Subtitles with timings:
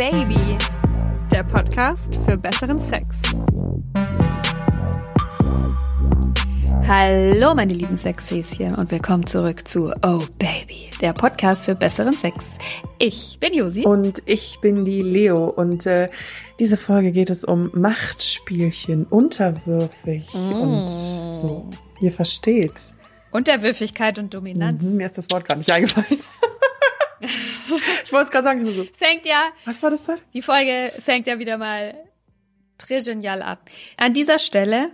[0.00, 0.56] Baby,
[1.30, 3.18] der Podcast für besseren Sex.
[6.88, 12.56] Hallo meine lieben Sexhäschen und willkommen zurück zu Oh Baby, der Podcast für besseren Sex.
[12.98, 13.84] Ich bin Josi.
[13.84, 16.08] Und ich bin die Leo und äh,
[16.58, 20.52] diese Folge geht es um Machtspielchen, unterwürfig mm.
[20.52, 21.68] und so.
[22.00, 22.94] Ihr versteht.
[23.32, 24.82] Unterwürfigkeit und Dominanz.
[24.82, 26.20] Mhm, mir ist das Wort gerade nicht eingefallen.
[28.04, 28.66] ich wollte es gerade sagen.
[28.66, 28.86] So.
[28.96, 29.50] Fängt ja.
[29.64, 30.18] Was war das denn?
[30.34, 31.94] Die Folge fängt ja wieder mal
[32.78, 33.58] très genial an.
[33.96, 34.90] An dieser Stelle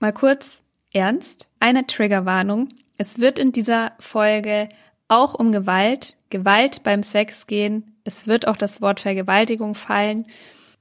[0.00, 1.50] mal kurz ernst.
[1.60, 2.68] Eine Triggerwarnung.
[2.98, 4.68] Es wird in dieser Folge
[5.08, 7.96] auch um Gewalt, Gewalt beim Sex gehen.
[8.04, 10.26] Es wird auch das Wort Vergewaltigung fallen.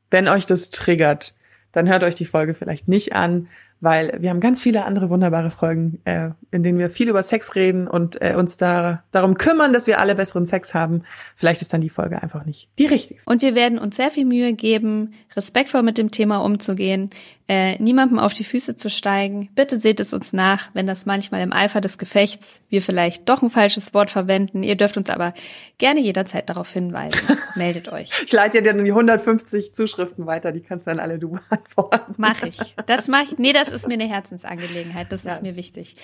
[0.09, 1.33] Wenn euch das triggert,
[1.71, 3.49] dann hört euch die Folge vielleicht nicht an
[3.83, 7.53] weil wir haben ganz viele andere wunderbare Folgen, äh, in denen wir viel über Sex
[7.55, 11.03] reden und äh, uns da darum kümmern, dass wir alle besseren Sex haben.
[11.35, 13.19] Vielleicht ist dann die Folge einfach nicht die richtige.
[13.25, 17.09] Und wir werden uns sehr viel Mühe geben, respektvoll mit dem Thema umzugehen,
[17.47, 19.49] äh, niemandem auf die Füße zu steigen.
[19.55, 23.41] Bitte seht es uns nach, wenn das manchmal im Eifer des Gefechts wir vielleicht doch
[23.41, 24.63] ein falsches Wort verwenden.
[24.63, 25.33] Ihr dürft uns aber
[25.77, 27.37] gerne jederzeit darauf hinweisen.
[27.55, 28.09] Meldet euch.
[28.25, 32.15] Ich leite dir dann die 150 Zuschriften weiter, die kannst dann alle du beantworten.
[32.17, 32.75] Mach ich.
[32.85, 33.37] Das mach ich.
[33.37, 35.11] Nee, das ist mir eine Herzensangelegenheit.
[35.11, 35.95] Das ja, ist mir wichtig.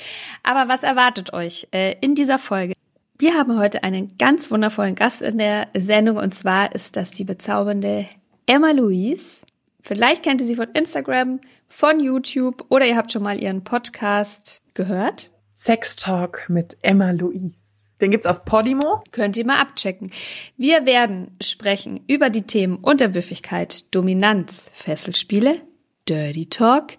[0.44, 2.74] Aber was erwartet euch äh, in dieser Folge?
[3.22, 7.26] Wir haben heute einen ganz wundervollen Gast in der Sendung und zwar ist das die
[7.26, 8.06] bezaubernde
[8.50, 9.42] Emma Louise.
[9.80, 14.64] Vielleicht kennt ihr sie von Instagram, von YouTube oder ihr habt schon mal ihren Podcast
[14.74, 15.30] gehört.
[15.54, 17.54] Sex Talk mit Emma Louise.
[18.02, 19.04] Den gibt's auf Podimo.
[19.12, 20.10] Könnt ihr mal abchecken.
[20.58, 25.62] Wir werden sprechen über die Themen Unterwürfigkeit, Dominanz, Fesselspiele,
[26.08, 26.94] Dirty Talk,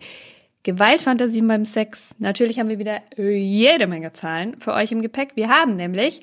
[0.62, 2.14] Gewaltfantasien beim Sex.
[2.20, 5.32] Natürlich haben wir wieder jede Menge Zahlen für euch im Gepäck.
[5.34, 6.20] Wir haben nämlich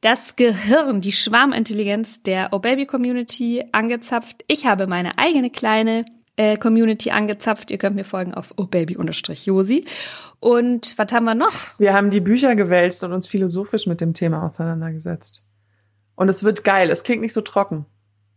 [0.00, 4.44] das Gehirn, die Schwarmintelligenz der O-Baby-Community angezapft.
[4.48, 6.04] Ich habe meine eigene kleine
[6.36, 7.70] äh, Community angezapft.
[7.70, 9.84] Ihr könnt mir folgen auf obaby-josi.
[10.40, 11.78] Und was haben wir noch?
[11.78, 15.44] Wir haben die Bücher gewälzt und uns philosophisch mit dem Thema auseinandergesetzt.
[16.14, 16.90] Und es wird geil.
[16.90, 17.84] Es klingt nicht so trocken,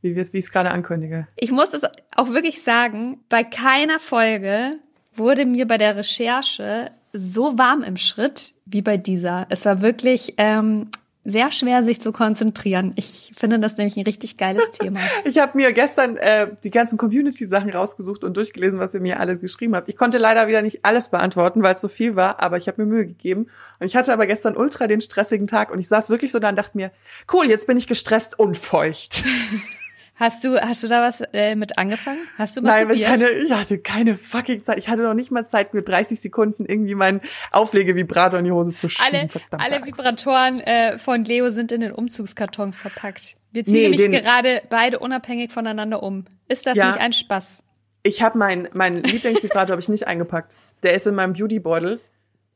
[0.02, 1.28] wie, wie ich es gerade ankündige.
[1.38, 1.84] Ich muss es
[2.16, 4.80] auch wirklich sagen, bei keiner Folge
[5.16, 9.46] wurde mir bei der Recherche so warm im Schritt wie bei dieser.
[9.50, 10.90] Es war wirklich ähm,
[11.26, 12.94] sehr schwer, sich zu konzentrieren.
[12.96, 15.00] Ich finde das nämlich ein richtig geiles Thema.
[15.24, 19.40] ich habe mir gestern äh, die ganzen Community-Sachen rausgesucht und durchgelesen, was ihr mir alles
[19.40, 19.90] geschrieben habt.
[19.90, 22.84] Ich konnte leider wieder nicht alles beantworten, weil es so viel war, aber ich habe
[22.84, 23.48] mir Mühe gegeben.
[23.80, 26.50] Und ich hatte aber gestern ultra den stressigen Tag und ich saß wirklich so da
[26.50, 26.92] und dachte mir,
[27.32, 29.24] cool, jetzt bin ich gestresst und feucht.
[30.24, 32.18] Hast du, hast du da was äh, mit angefangen?
[32.38, 34.78] Hast du Nein, ich keine, ich hatte keine fucking Zeit.
[34.78, 37.20] Ich hatte noch nicht mal Zeit, mir 30 Sekunden irgendwie meinen
[37.52, 39.30] Auflegevibrator in die Hose zu schieben.
[39.52, 43.36] Alle, alle Vibratoren äh, von Leo sind in den Umzugskartons verpackt.
[43.52, 46.24] Wir ziehen nee, nämlich gerade beide unabhängig voneinander um.
[46.48, 47.62] Ist das ja, nicht ein Spaß?
[48.04, 50.56] Ich habe meinen mein Lieblingsvibrator habe ich nicht eingepackt.
[50.84, 52.00] Der ist in meinem Beautybeutel.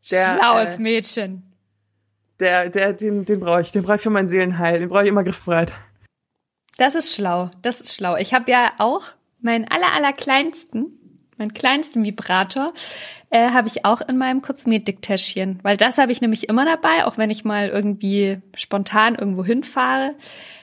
[0.09, 1.43] Der, Schlaues äh, Mädchen.
[2.39, 3.73] Der, der, den, den brauche ich.
[3.73, 4.79] Den brauche ich für mein Seelenheil.
[4.79, 5.73] Den brauche ich immer griffbereit.
[6.77, 7.49] Das ist schlau.
[7.61, 8.15] Das ist schlau.
[8.17, 9.03] Ich habe ja auch
[9.41, 10.85] meinen aller, aller kleinsten,
[11.37, 12.73] meinen kleinsten Vibrator,
[13.29, 15.59] äh, habe ich auch in meinem Kosmetiktäschchen.
[15.63, 20.15] Weil das habe ich nämlich immer dabei, auch wenn ich mal irgendwie spontan irgendwo hinfahre.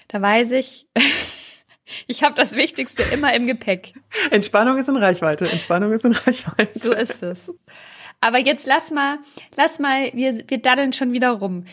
[0.08, 0.86] Da weiß ich,
[2.06, 3.94] ich habe das Wichtigste immer im Gepäck.
[4.30, 5.48] Entspannung ist in Reichweite.
[5.48, 6.78] Entspannung ist in Reichweite.
[6.78, 7.52] So ist es.
[8.20, 9.18] Aber jetzt lass mal,
[9.56, 11.64] lass mal, wir, wir daddeln schon wieder rum.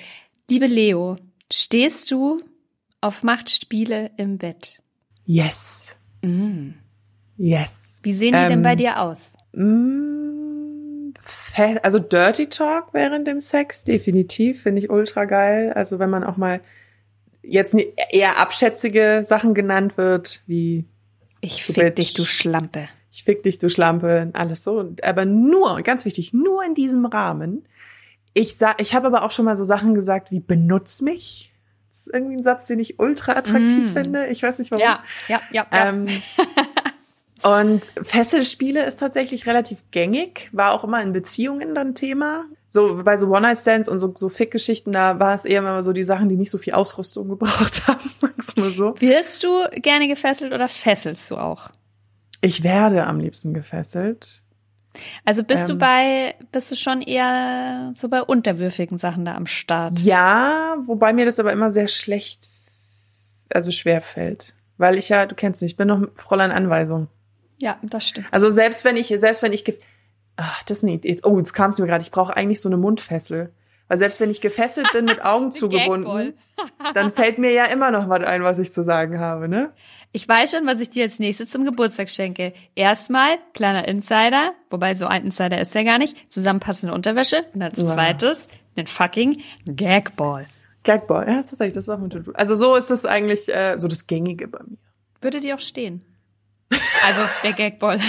[0.50, 1.18] Liebe Leo,
[1.52, 2.42] stehst du
[3.02, 4.82] auf Machtspiele im Bett.
[5.26, 5.96] Yes.
[6.22, 6.70] Mm.
[7.38, 8.00] Yes.
[8.04, 9.32] Wie sehen die ähm, denn bei dir aus?
[9.54, 11.12] Mm,
[11.82, 15.74] also Dirty Talk während dem Sex, definitiv, finde ich ultra geil.
[15.74, 16.62] Also wenn man auch mal
[17.42, 17.76] jetzt
[18.12, 20.86] eher abschätzige Sachen genannt wird, wie
[21.42, 22.88] Ich fick Bitch, dich, du Schlampe.
[23.12, 24.94] Ich fick dich, du Schlampe, alles so.
[25.02, 27.68] Aber nur, ganz wichtig, nur in diesem Rahmen.
[28.34, 31.51] Ich sag, ich habe aber auch schon mal so Sachen gesagt wie benutz mich
[31.92, 33.94] ist irgendwie ein Satz, den ich ultra attraktiv mm.
[33.94, 34.28] finde.
[34.28, 34.82] Ich weiß nicht warum.
[34.82, 35.68] Ja, ja, ja.
[35.72, 35.90] ja.
[35.90, 36.06] Ähm,
[37.44, 42.46] und Fesselspiele ist tatsächlich relativ gängig, war auch immer in Beziehungen dann Thema.
[42.68, 46.04] So bei so One-Night-Stands und so, so Fick-Geschichten, da war es eher immer so die
[46.04, 48.94] Sachen, die nicht so viel Ausrüstung gebraucht haben, sag's mal so.
[49.00, 49.50] Wirst du
[49.82, 51.70] gerne gefesselt oder fesselst du auch?
[52.42, 54.41] Ich werde am liebsten gefesselt.
[55.26, 59.48] Also bist ähm, du bei, bist du schon eher so bei unterwürfigen Sachen da am
[59.48, 60.00] Start?
[60.00, 62.50] Ja, wobei mir das aber immer sehr schlecht,
[63.54, 64.54] also schwer fällt.
[64.78, 67.08] Weil ich ja, du kennst mich, ich bin noch Fräulein Anweisung.
[67.62, 68.28] Ja, das stimmt.
[68.32, 69.64] Also selbst wenn ich, selbst wenn ich,
[70.36, 72.78] ach, das nicht, jetzt, oh, jetzt kam es mir gerade, ich brauche eigentlich so eine
[72.78, 73.54] Mundfessel.
[73.92, 76.36] Weil selbst wenn ich gefesselt bin, mit Augen zugebunden,
[76.94, 79.74] dann fällt mir ja immer noch was ein, was ich zu sagen habe, ne?
[80.14, 82.54] Ich weiß schon, was ich dir als nächstes zum Geburtstag schenke.
[82.74, 87.44] Erstmal, kleiner Insider, wobei so ein Insider ist ja gar nicht, zusammenpassende Unterwäsche.
[87.54, 88.48] Und als zweites,
[88.78, 90.48] den fucking Gagball.
[90.86, 92.32] Gagball, ja, tatsächlich, das ist auch To-Do.
[92.36, 94.78] Also so ist es eigentlich äh, so das Gängige bei mir.
[95.20, 96.02] Würde dir auch stehen.
[97.06, 98.00] Also der Gagball.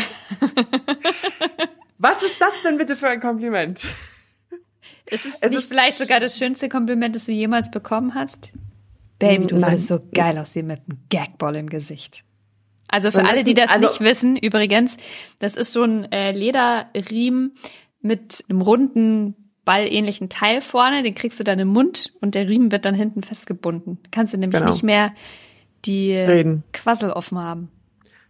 [1.99, 3.85] Was ist das denn bitte für ein Kompliment?
[5.12, 8.53] Ist es, ist- vielleicht sogar das schönste Kompliment, das du jemals bekommen hast?
[9.19, 12.25] Baby, du würdest so geil aussehen mit einem Gagball im Gesicht.
[12.88, 14.97] Also für alle, die das also- nicht wissen, übrigens,
[15.38, 17.55] das ist so ein äh, Lederriemen
[18.00, 22.73] mit einem runden ballähnlichen Teil vorne, den kriegst du dann im Mund und der Riemen
[22.73, 23.99] wird dann hinten festgebunden.
[24.11, 24.73] Kannst du nämlich Genau.
[24.73, 25.12] nicht mehr
[25.85, 26.64] die Reden.
[26.73, 27.69] Quassel offen haben.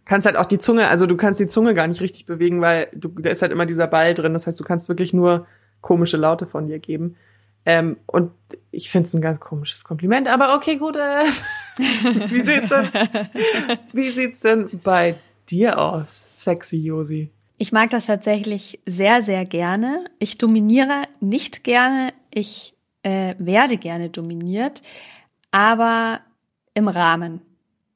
[0.05, 2.87] Kannst halt auch die Zunge, also du kannst die Zunge gar nicht richtig bewegen, weil
[2.93, 4.33] du, da ist halt immer dieser Ball drin.
[4.33, 5.47] Das heißt, du kannst wirklich nur
[5.83, 7.15] komische Laute von dir geben.
[7.65, 8.31] Ähm, und
[8.71, 10.95] ich finde es ein ganz komisches Kompliment, aber okay, gut.
[10.95, 11.25] Äh,
[11.77, 12.89] wie sieht's denn?
[13.93, 15.15] Wie sieht's denn bei
[15.49, 17.29] dir aus, sexy Josi?
[17.57, 20.05] Ich mag das tatsächlich sehr, sehr gerne.
[20.19, 22.13] Ich dominiere nicht gerne.
[22.31, 24.81] Ich äh, werde gerne dominiert,
[25.51, 26.21] aber
[26.73, 27.41] im Rahmen.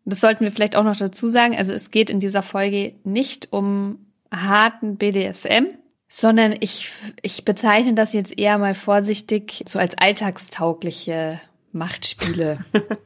[0.05, 1.55] Das sollten wir vielleicht auch noch dazu sagen.
[1.57, 3.99] Also es geht in dieser Folge nicht um
[4.31, 5.67] harten BDSM,
[6.09, 11.39] sondern ich, ich bezeichne das jetzt eher mal vorsichtig so als alltagstaugliche
[11.71, 12.59] Machtspiele.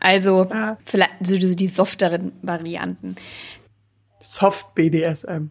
[0.00, 0.76] Also Ja.
[0.84, 3.16] vielleicht so die softeren Varianten.
[4.20, 5.48] Soft BDSM.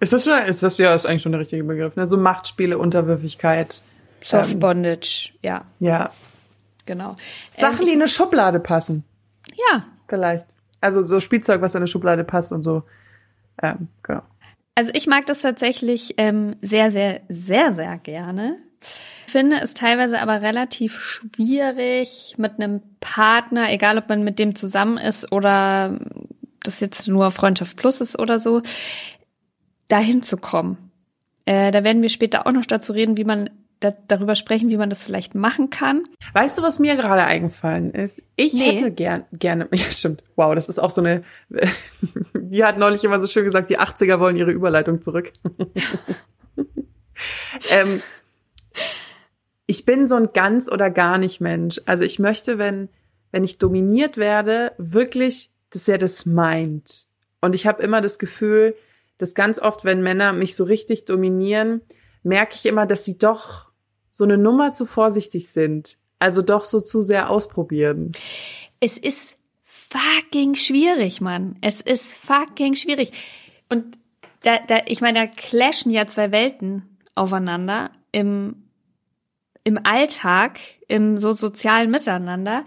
[0.00, 2.06] Ist das schon, ist das ja ist eigentlich schon der richtige Begriff, ne?
[2.06, 3.82] So Machtspiele, Unterwürfigkeit.
[4.22, 6.10] Soft Ähm, Bondage, ja, Ja.
[6.84, 7.16] genau.
[7.54, 9.02] Sachen, Ähm, die in eine Schublade passen.
[9.72, 10.46] Ja, Vielleicht.
[10.82, 12.82] Also so Spielzeug, was in eine Schublade passt und so.
[13.62, 14.22] Ähm, genau.
[14.74, 18.56] Also ich mag das tatsächlich ähm, sehr, sehr, sehr, sehr gerne.
[19.26, 24.96] Finde es teilweise aber relativ schwierig mit einem Partner, egal ob man mit dem zusammen
[24.96, 25.98] ist oder
[26.62, 28.62] das jetzt nur Freundschaft Plus ist oder so,
[29.88, 30.90] dahin zu kommen.
[31.44, 34.76] Äh, da werden wir später auch noch dazu reden, wie man da, darüber sprechen, wie
[34.76, 36.04] man das vielleicht machen kann.
[36.34, 38.22] Weißt du, was mir gerade eingefallen ist?
[38.36, 38.72] Ich Nee.
[38.72, 41.22] hätte gern, gerne, ja stimmt, wow, das ist auch so eine,
[42.34, 45.32] die hat neulich immer so schön gesagt, die 80er wollen ihre Überleitung zurück.
[47.70, 48.02] ähm,
[49.66, 51.80] ich bin so ein ganz oder gar nicht Mensch.
[51.86, 52.88] Also ich möchte, wenn,
[53.30, 57.06] wenn ich dominiert werde, wirklich, dass er das meint.
[57.40, 58.74] Und ich habe immer das Gefühl,
[59.18, 61.82] dass ganz oft, wenn Männer mich so richtig dominieren,
[62.22, 63.69] merke ich immer, dass sie doch
[64.20, 65.96] so eine Nummer zu vorsichtig sind.
[66.18, 68.12] Also doch so zu sehr ausprobieren.
[68.78, 71.56] Es ist fucking schwierig, Mann.
[71.62, 73.12] Es ist fucking schwierig.
[73.70, 73.98] Und
[74.42, 78.62] da, da, ich meine, da clashen ja zwei Welten aufeinander im,
[79.64, 82.66] im Alltag, im so sozialen Miteinander.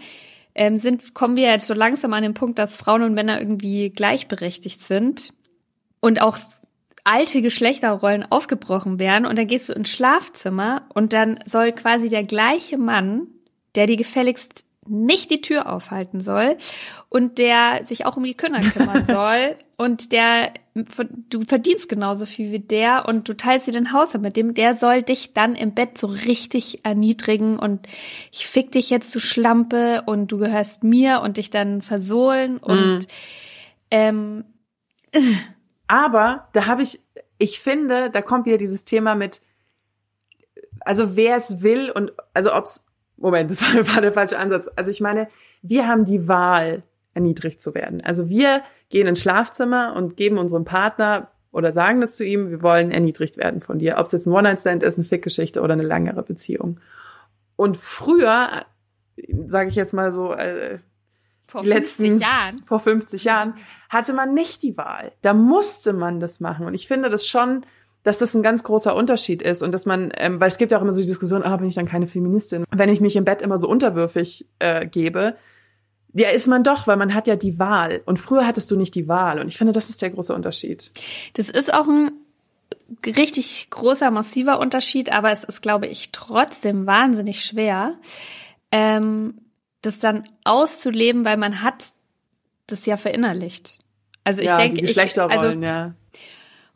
[0.56, 3.90] Ähm, sind, kommen wir jetzt so langsam an den Punkt, dass Frauen und Männer irgendwie
[3.90, 5.32] gleichberechtigt sind
[6.00, 6.36] und auch
[7.04, 12.24] alte Geschlechterrollen aufgebrochen werden und dann gehst du ins Schlafzimmer und dann soll quasi der
[12.24, 13.26] gleiche Mann,
[13.74, 16.56] der dir gefälligst nicht die Tür aufhalten soll
[17.08, 22.50] und der sich auch um die Kinder kümmern soll und der du verdienst genauso viel
[22.50, 25.72] wie der und du teilst dir den Haushalt mit dem, der soll dich dann im
[25.72, 27.86] Bett so richtig erniedrigen und
[28.32, 33.06] ich fick dich jetzt du Schlampe und du gehörst mir und dich dann versohlen und
[33.90, 34.44] ähm,
[35.94, 36.98] Aber da habe ich,
[37.38, 39.42] ich finde, da kommt wieder dieses Thema mit,
[40.80, 42.84] also wer es will und also ob's,
[43.16, 44.68] Moment, das war der falsche Ansatz.
[44.74, 45.28] Also ich meine,
[45.62, 46.82] wir haben die Wahl,
[47.12, 48.00] erniedrigt zu werden.
[48.00, 52.60] Also wir gehen ins Schlafzimmer und geben unserem Partner oder sagen das zu ihm, wir
[52.60, 53.98] wollen erniedrigt werden von dir.
[53.98, 56.80] Ob es jetzt ein One-Night-Stand ist, eine Fickgeschichte oder eine langere Beziehung.
[57.54, 58.48] Und früher,
[59.46, 60.80] sage ich jetzt mal so, äh,
[61.46, 63.54] vor die letzten 50 Jahren vor 50 Jahren
[63.88, 65.12] hatte man nicht die Wahl.
[65.22, 66.66] Da musste man das machen.
[66.66, 67.64] Und ich finde das schon,
[68.02, 70.78] dass das ein ganz großer Unterschied ist und dass man, ähm, weil es gibt ja
[70.78, 73.24] auch immer so die Diskussion, ah, bin ich dann keine Feministin, wenn ich mich im
[73.24, 75.36] Bett immer so unterwürfig äh, gebe.
[76.12, 78.02] Ja, ist man doch, weil man hat ja die Wahl.
[78.04, 79.40] Und früher hattest du nicht die Wahl.
[79.40, 80.92] Und ich finde, das ist der große Unterschied.
[81.34, 82.12] Das ist auch ein
[83.04, 87.94] richtig großer, massiver Unterschied, aber es ist, glaube ich, trotzdem wahnsinnig schwer,
[88.70, 89.40] ähm,
[89.86, 91.92] das dann auszuleben, weil man hat
[92.66, 93.78] das ja verinnerlicht.
[94.24, 95.94] Also ich ja, denke, die ich, Geschlechterrollen, also ja.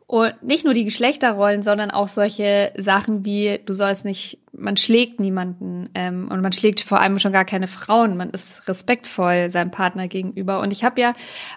[0.05, 5.19] und nicht nur die Geschlechterrollen, sondern auch solche Sachen wie, du sollst nicht, man schlägt
[5.19, 8.17] niemanden ähm, und man schlägt vor allem schon gar keine Frauen.
[8.17, 10.59] Man ist respektvoll seinem Partner gegenüber.
[10.59, 11.13] Und ich habe ja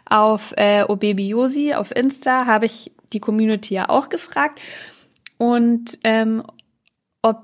[0.09, 4.61] auf äh, Obebiosi auf Insta, habe ich die Community ja auch gefragt.
[5.37, 6.43] Und ähm,
[7.21, 7.43] ob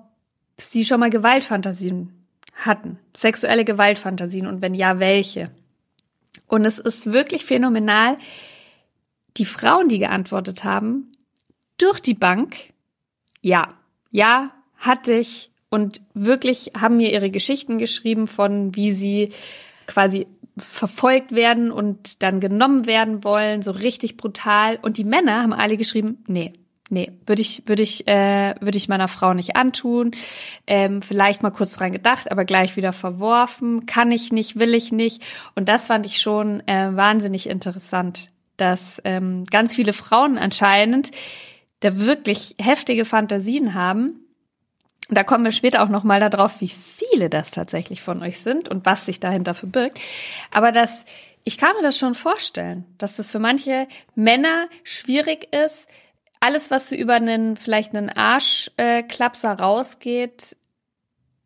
[0.57, 2.18] sie schon mal Gewaltfantasien
[2.59, 5.51] hatten, sexuelle Gewaltfantasien und wenn ja, welche.
[6.47, 8.19] Und es ist wirklich phänomenal,
[9.37, 11.13] die Frauen, die geantwortet haben,
[11.77, 12.73] durch die Bank,
[13.41, 13.75] ja,
[14.11, 19.33] ja, hatte ich und wirklich haben mir ihre Geschichten geschrieben von, wie sie
[19.87, 24.79] quasi verfolgt werden und dann genommen werden wollen, so richtig brutal.
[24.83, 26.53] Und die Männer haben alle geschrieben, nee,
[26.89, 30.13] nee, würde ich, würde ich, äh, würde ich meiner Frau nicht antun.
[30.67, 33.87] Ähm, vielleicht mal kurz dran gedacht, aber gleich wieder verworfen.
[33.87, 35.25] Kann ich nicht, will ich nicht.
[35.55, 41.11] Und das fand ich schon äh, wahnsinnig interessant, dass ähm, ganz viele Frauen anscheinend
[41.81, 44.25] da wirklich heftige Fantasien haben
[45.09, 48.69] da kommen wir später auch noch mal darauf, wie viele das tatsächlich von euch sind
[48.69, 50.01] und was sich dahinter verbirgt.
[50.51, 51.07] Aber das,
[51.45, 55.89] ich kann mir das schon vorstellen, dass das für manche Männer schwierig ist,
[56.41, 60.57] alles, was so über einen vielleicht einen Arschklapser rausgeht,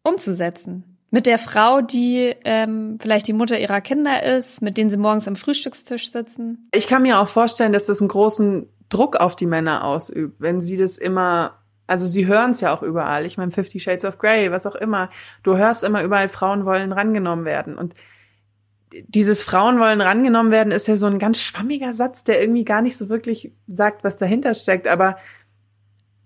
[0.03, 0.99] umzusetzen.
[1.11, 5.29] Mit der Frau, die ähm, vielleicht die Mutter ihrer Kinder ist, mit denen sie morgens
[5.29, 6.69] am Frühstückstisch sitzen.
[6.75, 10.61] Ich kann mir auch vorstellen, dass das einen großen Druck auf die Männer ausübt, wenn
[10.61, 13.27] sie das immer also sie hören es ja auch überall.
[13.27, 15.11] Ich meine, Fifty Shades of Grey, was auch immer.
[15.43, 17.77] Du hörst immer überall, Frauen wollen rangenommen werden.
[17.77, 17.95] Und
[19.09, 22.83] dieses Frauen wollen rangenommen werden ist ja so ein ganz schwammiger Satz, der irgendwie gar
[22.83, 24.89] nicht so wirklich sagt, was dahinter steckt.
[24.89, 25.17] Aber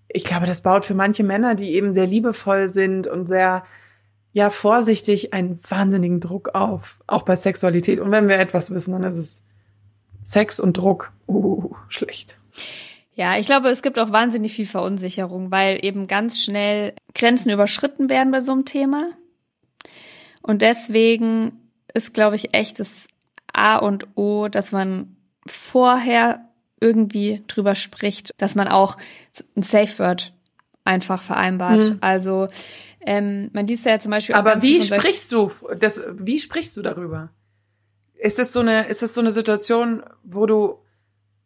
[0.09, 3.65] ich glaube, das baut für manche Männer, die eben sehr liebevoll sind und sehr,
[4.33, 7.01] ja, vorsichtig, einen wahnsinnigen Druck auf.
[7.07, 8.01] Auch bei Sexualität.
[8.01, 9.45] Und wenn wir etwas wissen, dann ist es
[10.23, 11.13] Sex und Druck.
[11.29, 12.39] Uh, schlecht.
[13.13, 18.11] Ja, ich glaube, es gibt auch wahnsinnig viel Verunsicherung, weil eben ganz schnell Grenzen überschritten
[18.11, 19.11] werden bei so einem Thema.
[20.43, 21.66] Und deswegen
[21.97, 23.09] ist, glaube ich, echt das
[23.53, 26.49] A und O, dass man vorher
[26.81, 28.97] irgendwie drüber spricht, dass man auch
[29.57, 30.35] ein Safe Word
[30.85, 31.85] einfach vereinbart.
[31.85, 31.99] Mhm.
[32.01, 32.49] Also
[33.01, 34.35] ähm, man liest ja zum Beispiel.
[34.35, 36.03] Aber wie sprichst du das?
[36.13, 37.31] Wie sprichst du darüber?
[38.15, 38.87] Ist das so eine?
[38.87, 40.79] Ist das so eine Situation, wo du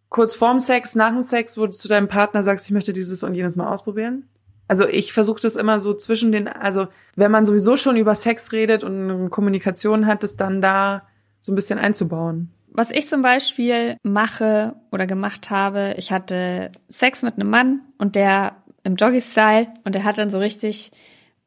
[0.08, 3.22] kurz vorm Sex, nach dem Sex, wo du zu deinem Partner sagst, ich möchte dieses
[3.22, 4.28] und jenes mal ausprobieren?
[4.70, 6.86] Also ich versuche das immer so zwischen den, also
[7.16, 11.08] wenn man sowieso schon über Sex redet und Kommunikation hat, das dann da
[11.40, 12.52] so ein bisschen einzubauen.
[12.68, 18.14] Was ich zum Beispiel mache oder gemacht habe, ich hatte Sex mit einem Mann und
[18.14, 20.92] der im Joggy-Style und der hat dann so richtig,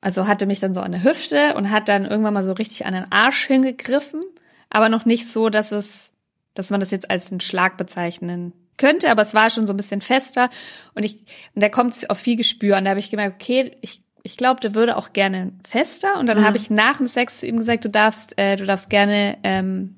[0.01, 2.85] also hatte mich dann so an der Hüfte und hat dann irgendwann mal so richtig
[2.85, 4.21] an den Arsch hingegriffen,
[4.69, 6.11] aber noch nicht so, dass es
[6.55, 9.77] dass man das jetzt als einen Schlag bezeichnen könnte, aber es war schon so ein
[9.77, 10.49] bisschen fester
[10.95, 11.19] und ich
[11.53, 14.37] und da kommt es auf viel Gespür und da habe ich gemerkt, okay, ich ich
[14.37, 16.45] glaube, der würde auch gerne fester und dann mhm.
[16.45, 19.95] habe ich nach dem Sex zu ihm gesagt, du darfst äh, du darfst gerne ähm,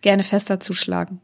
[0.00, 1.20] gerne fester zuschlagen.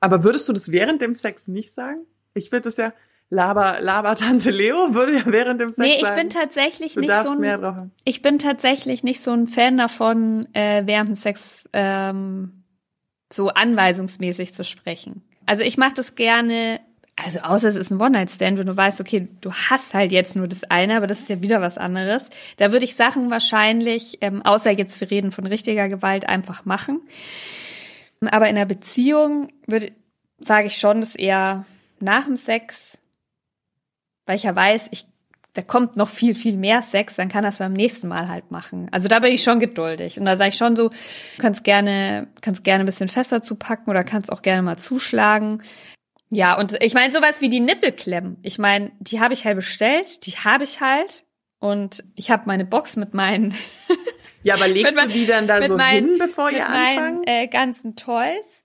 [0.00, 2.00] Aber würdest du das während dem Sex nicht sagen?
[2.34, 2.92] Ich würde das ja
[3.32, 7.10] Laber, Laber Tante Leo würde ja während dem Sex Nee, ich sagen, bin tatsächlich nicht
[7.10, 12.64] so ein, Ich bin tatsächlich nicht so ein Fan davon, äh, während dem Sex ähm,
[13.32, 15.22] so anweisungsmäßig zu sprechen.
[15.46, 16.80] Also ich mache das gerne,
[17.16, 20.48] also außer es ist ein One-Night-Stand, wenn du weißt, okay, du hast halt jetzt nur
[20.48, 22.30] das eine, aber das ist ja wieder was anderes.
[22.56, 27.00] Da würde ich Sachen wahrscheinlich, ähm, außer jetzt wir reden von richtiger Gewalt, einfach machen.
[28.20, 29.92] Aber in einer Beziehung würde,
[30.38, 31.66] sage ich schon, dass eher
[31.98, 32.98] nach dem Sex,
[34.26, 35.06] weil ich ja weiß, ich
[35.54, 38.88] da kommt noch viel, viel mehr Sex, dann kann das beim nächsten Mal halt machen.
[38.90, 40.18] Also da bin ich schon geduldig.
[40.18, 40.90] Und da sage ich schon so,
[41.38, 45.62] kannst gerne, kannst gerne ein bisschen fester zupacken oder kannst auch gerne mal zuschlagen.
[46.30, 48.38] Ja, und ich meine, sowas wie die Nippelklemmen.
[48.42, 51.24] Ich meine, die habe ich halt bestellt, die habe ich halt.
[51.58, 53.54] Und ich habe meine Box mit meinen.
[54.42, 57.26] ja, aber legst du die dann da so meinen, hin, bevor ihr anfangt?
[57.26, 58.64] Meinen, äh, ganzen Toys.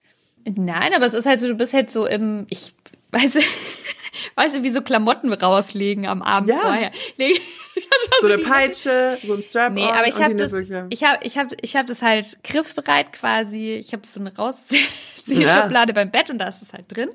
[0.55, 2.73] Nein, aber es ist halt so, du bist halt so im, ich
[3.17, 3.37] weiß,
[4.35, 6.59] weißt du, wie so Klamotten rauslegen am Abend ja.
[6.59, 6.91] vorher.
[8.21, 11.55] so eine Peitsche, so ein Strap Nee, aber ich habe das, ich habe, ich habe,
[11.61, 13.73] ich habe das halt griffbereit quasi.
[13.73, 15.93] Ich habe so eine Rausziehschublade ja.
[15.93, 17.09] beim Bett und da ist es halt drin.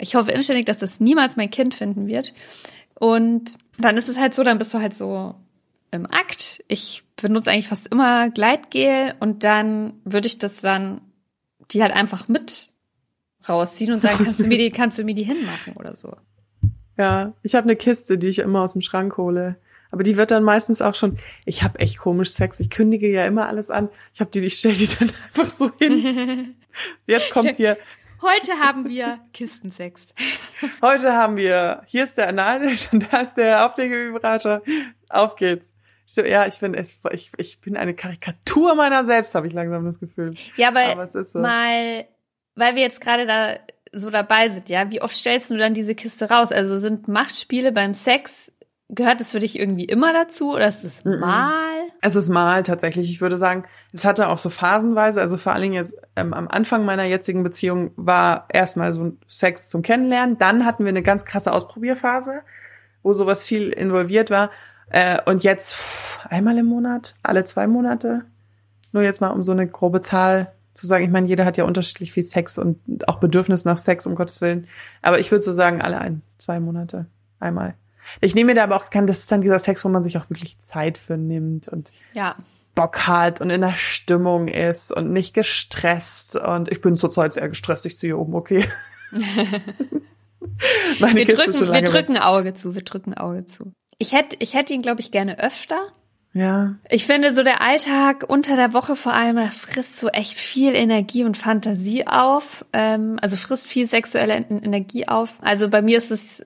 [0.00, 2.34] Ich hoffe inständig, dass das niemals mein Kind finden wird.
[2.94, 5.34] Und dann ist es halt so, dann bist du halt so
[5.90, 6.64] im Akt.
[6.68, 11.00] Ich benutze eigentlich fast immer Gleitgel und dann würde ich das dann
[11.70, 12.68] die halt einfach mit
[13.48, 16.16] rausziehen und sagen, kannst du mir die, kannst du mir die hinmachen oder so.
[16.96, 19.56] Ja, ich habe eine Kiste, die ich immer aus dem Schrank hole.
[19.90, 23.26] Aber die wird dann meistens auch schon, ich habe echt komisch Sex, ich kündige ja
[23.26, 23.90] immer alles an.
[24.14, 26.56] Ich habe die, ich stelle die dann einfach so hin.
[27.06, 27.76] Jetzt kommt hier.
[28.22, 30.14] Heute haben wir Kistensex.
[30.82, 34.62] Heute haben wir, hier ist der Analtisch und da ist der Auflegevibrator.
[35.08, 35.66] Auf geht's.
[36.16, 40.34] Ja, ich bin, ich, ich bin eine Karikatur meiner selbst, habe ich langsam das Gefühl.
[40.56, 41.38] Ja, aber, aber so.
[41.40, 42.06] mal
[42.54, 43.56] weil wir jetzt gerade da
[43.92, 46.50] so dabei sind, ja, wie oft stellst du dann diese Kiste raus?
[46.50, 48.52] Also sind Machtspiele beim Sex
[48.92, 51.62] gehört das für dich irgendwie immer dazu oder ist es mal?
[52.02, 53.10] Es ist mal tatsächlich.
[53.10, 55.20] Ich würde sagen, es hatte auch so phasenweise.
[55.20, 59.70] Also vor allen Dingen jetzt ähm, am Anfang meiner jetzigen Beziehung war erstmal so Sex
[59.70, 60.36] zum Kennenlernen.
[60.38, 62.42] Dann hatten wir eine ganz krasse Ausprobierphase,
[63.02, 64.50] wo sowas viel involviert war.
[64.90, 68.26] Äh, und jetzt pff, einmal im Monat, alle zwei Monate.
[68.92, 71.04] Nur jetzt mal um so eine grobe Zahl zu sagen.
[71.04, 74.40] Ich meine, jeder hat ja unterschiedlich viel Sex und auch Bedürfnis nach Sex, um Gottes
[74.40, 74.66] Willen.
[75.02, 77.06] Aber ich würde so sagen, alle ein, zwei Monate,
[77.40, 77.74] einmal.
[78.20, 80.18] Ich nehme mir da aber auch, kann, das ist dann dieser Sex, wo man sich
[80.18, 82.36] auch wirklich Zeit für nimmt und Ja.
[82.74, 86.36] Bock hat und in der Stimmung ist und nicht gestresst.
[86.36, 88.64] Und ich bin zurzeit sehr gestresst, ich ziehe oben, okay.
[90.98, 93.72] Wir Kiste drücken, wir drücken Auge zu, wir drücken Auge zu.
[93.98, 95.92] Ich hätte, ich hätte ihn, glaube ich, gerne öfter.
[96.34, 96.76] Ja.
[96.88, 100.74] Ich finde so der Alltag unter der Woche vor allem, das frisst so echt viel
[100.74, 102.64] Energie und Fantasie auf.
[102.72, 105.34] Ähm, also frisst viel sexuelle En- Energie auf.
[105.42, 106.42] Also bei mir ist es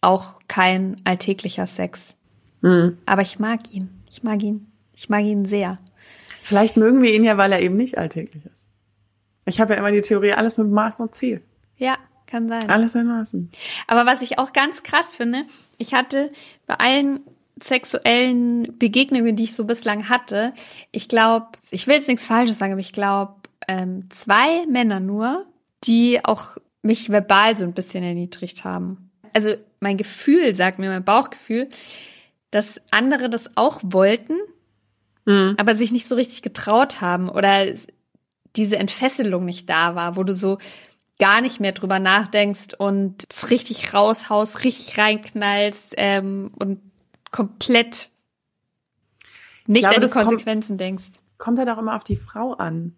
[0.00, 2.14] auch kein alltäglicher Sex.
[2.62, 2.98] Hm.
[3.06, 3.88] Aber ich mag ihn.
[4.10, 4.66] Ich mag ihn.
[4.96, 5.78] Ich mag ihn sehr.
[6.42, 8.68] Vielleicht mögen wir ihn ja, weil er eben nicht alltäglich ist.
[9.46, 11.42] Ich habe ja immer die Theorie, alles mit Maß und Ziel.
[11.76, 12.68] Ja, kann sein.
[12.70, 13.50] Alles in Maßen.
[13.86, 15.42] Aber was ich auch ganz krass finde,
[15.78, 16.32] ich hatte
[16.66, 17.20] bei allen
[17.62, 20.52] sexuellen Begegnungen, die ich so bislang hatte,
[20.90, 23.34] ich glaube, ich will jetzt nichts Falsches sagen, aber ich glaube,
[23.68, 25.46] ähm, zwei Männer nur,
[25.84, 29.10] die auch mich verbal so ein bisschen erniedrigt haben.
[29.32, 31.68] Also mein Gefühl sagt mir, mein Bauchgefühl,
[32.50, 34.34] dass andere das auch wollten,
[35.26, 35.54] Mhm.
[35.56, 37.66] aber sich nicht so richtig getraut haben oder
[38.56, 40.58] diese Entfesselung nicht da war, wo du so
[41.18, 46.80] gar nicht mehr drüber nachdenkst und es richtig raushaust, richtig reinknallst ähm, und
[47.34, 48.10] komplett
[49.66, 51.04] nicht glaube, an die das kommt- Konsequenzen denkst.
[51.36, 52.96] Kommt halt auch immer auf die Frau an.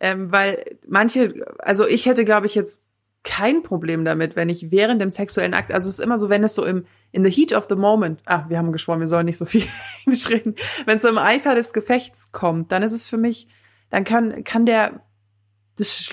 [0.00, 2.84] Ähm, weil manche, also ich hätte, glaube ich, jetzt
[3.22, 6.44] kein Problem damit, wenn ich während dem sexuellen Akt, also es ist immer so, wenn
[6.44, 9.24] es so im in the heat of the moment, ah, wir haben geschworen, wir sollen
[9.24, 9.64] nicht so viel
[10.06, 13.48] reden, wenn es so im Eifer des Gefechts kommt, dann ist es für mich,
[13.88, 15.00] dann kann kann der
[15.78, 16.12] das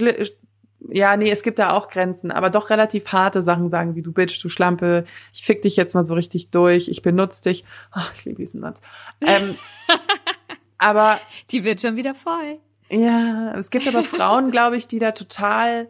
[0.89, 4.11] ja, nee, es gibt da auch Grenzen, aber doch relativ harte Sachen sagen, wie du
[4.11, 7.63] Bitch, du Schlampe, ich fick dich jetzt mal so richtig durch, ich benutze dich.
[7.91, 8.81] Ach, ich liebe diesen Satz.
[9.21, 9.55] Ähm,
[10.77, 11.19] aber
[11.51, 12.57] Die wird schon wieder voll.
[12.89, 15.87] ja, es gibt aber Frauen, glaube ich, die da total.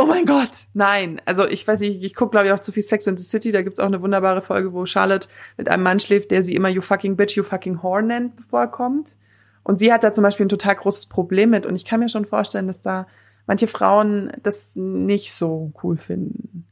[0.00, 1.20] Oh mein Gott, nein.
[1.24, 3.50] Also ich weiß nicht, ich gucke, glaube ich, auch zu viel Sex in the City.
[3.50, 6.68] Da gibt's auch eine wunderbare Folge, wo Charlotte mit einem Mann schläft, der sie immer
[6.68, 9.16] you fucking bitch, you fucking whore nennt, bevor er kommt.
[9.64, 11.66] Und sie hat da zum Beispiel ein total großes Problem mit.
[11.66, 13.08] Und ich kann mir schon vorstellen, dass da
[13.48, 16.66] manche Frauen das nicht so cool finden.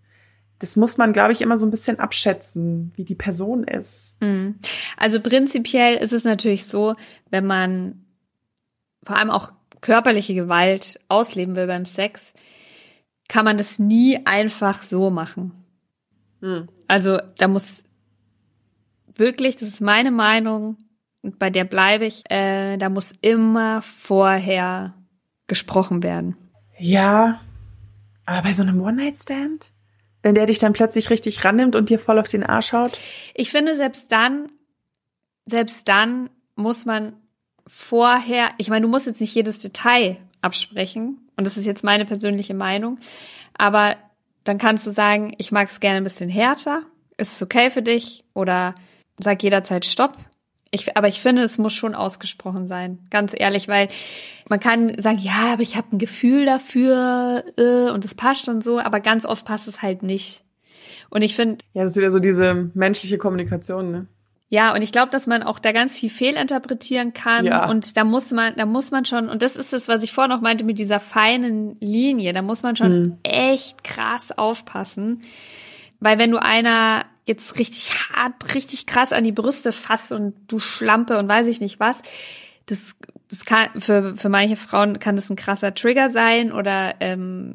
[0.60, 4.14] Das muss man, glaube ich, immer so ein bisschen abschätzen, wie die Person ist.
[4.20, 4.56] Mhm.
[4.96, 6.94] Also prinzipiell ist es natürlich so,
[7.30, 8.04] wenn man
[9.04, 12.34] vor allem auch körperliche Gewalt ausleben will beim Sex,
[13.28, 15.52] kann man das nie einfach so machen.
[16.40, 16.68] Hm.
[16.88, 17.84] Also da muss
[19.14, 20.76] wirklich, das ist meine Meinung
[21.22, 24.94] und bei der bleibe ich, äh, da muss immer vorher
[25.46, 26.36] gesprochen werden.
[26.78, 27.40] Ja,
[28.24, 29.72] aber bei so einem One-Night-Stand?
[30.22, 32.98] Wenn der dich dann plötzlich richtig rannimmt und dir voll auf den Arsch haut?
[33.34, 34.50] Ich finde, selbst dann,
[35.46, 37.14] selbst dann muss man
[37.66, 42.06] vorher, ich meine, du musst jetzt nicht jedes Detail absprechen, und das ist jetzt meine
[42.06, 42.98] persönliche Meinung,
[43.56, 43.96] aber
[44.44, 46.82] dann kannst du sagen, ich mag es gerne ein bisschen härter,
[47.18, 48.24] ist es okay für dich?
[48.34, 48.74] Oder
[49.18, 50.16] sag jederzeit Stopp.
[50.76, 53.88] Ich, aber ich finde, es muss schon ausgesprochen sein, ganz ehrlich, weil
[54.48, 58.62] man kann sagen, ja, aber ich habe ein Gefühl dafür äh, und es passt und
[58.62, 60.44] so, aber ganz oft passt es halt nicht.
[61.10, 64.06] Und ich finde, Ja, das ist wieder so diese menschliche Kommunikation, ne?
[64.48, 67.44] ja, und ich glaube, dass man auch da ganz viel fehlinterpretieren kann.
[67.44, 67.68] Ja.
[67.68, 70.30] Und da muss man, da muss man schon, und das ist es, was ich vorhin
[70.30, 73.18] noch meinte mit dieser feinen Linie, da muss man schon Mhm.
[73.24, 75.22] echt krass aufpassen.
[76.00, 80.58] Weil wenn du einer jetzt richtig hart, richtig krass an die Brüste fasst und du
[80.58, 82.02] Schlampe und weiß ich nicht was,
[82.66, 82.96] das,
[83.28, 87.54] das kann für, für manche Frauen kann das ein krasser Trigger sein oder ähm,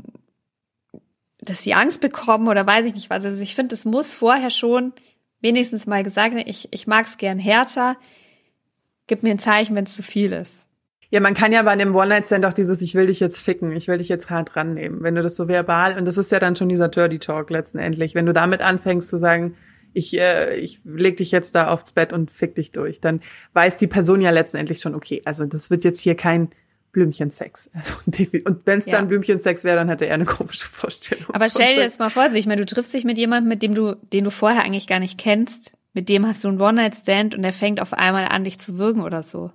[1.40, 3.26] dass sie Angst bekommen oder weiß ich nicht was.
[3.26, 4.94] Also ich finde, es muss vorher schon
[5.40, 7.98] wenigstens mal gesagt werden, ich, ich mag es gern härter.
[9.08, 10.68] Gib mir ein Zeichen, wenn es zu viel ist.
[11.12, 13.88] Ja, man kann ja bei einem One-Night-Stand auch dieses Ich will dich jetzt ficken, ich
[13.90, 15.04] will dich jetzt hart rannehmen.
[15.04, 18.16] Wenn du das so verbal, und das ist ja dann schon dieser Dirty Talk letztendlich,
[18.16, 19.56] wenn du damit anfängst zu sagen,
[19.94, 23.22] ich, äh, ich leg dich jetzt da aufs Bett und fick dich durch, dann
[23.54, 26.50] weiß die Person ja letztendlich schon, okay, also das wird jetzt hier kein
[26.94, 27.72] Blümchensex.
[27.74, 27.96] Also,
[28.46, 28.98] und wenn es Ja.
[28.98, 31.34] dann Blümchensex wäre, dann hätte er eine komische Vorstellung.
[31.34, 33.76] Aber stell dir das mal vor, ich meine, du triffst dich mit jemandem, mit dem
[33.76, 37.42] du, den du vorher eigentlich gar nicht kennst, mit dem hast du einen One-Night-Stand und
[37.42, 39.52] der fängt auf einmal an, dich zu würgen oder so.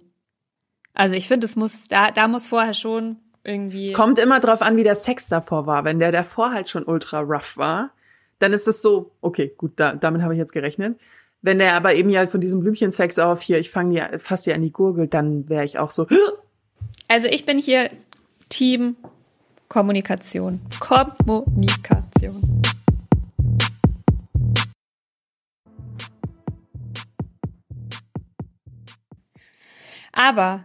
[0.98, 3.82] Also ich finde, es muss, da, da muss vorher schon irgendwie.
[3.82, 5.85] Es kommt immer drauf an, wie der Sex davor war.
[5.85, 7.90] Wenn der davor halt schon ultra rough war,
[8.38, 10.98] dann ist es so, okay, gut, da, damit habe ich jetzt gerechnet.
[11.42, 14.54] Wenn der aber eben ja von diesem Blümchensex auf hier, ich fange ja fast ja
[14.54, 16.06] an die Gurgel, dann wäre ich auch so.
[17.09, 17.88] Also ich bin hier
[18.48, 18.96] Team
[19.68, 20.61] Kommunikation.
[20.80, 22.62] Kommunikation.
[30.11, 30.64] Aber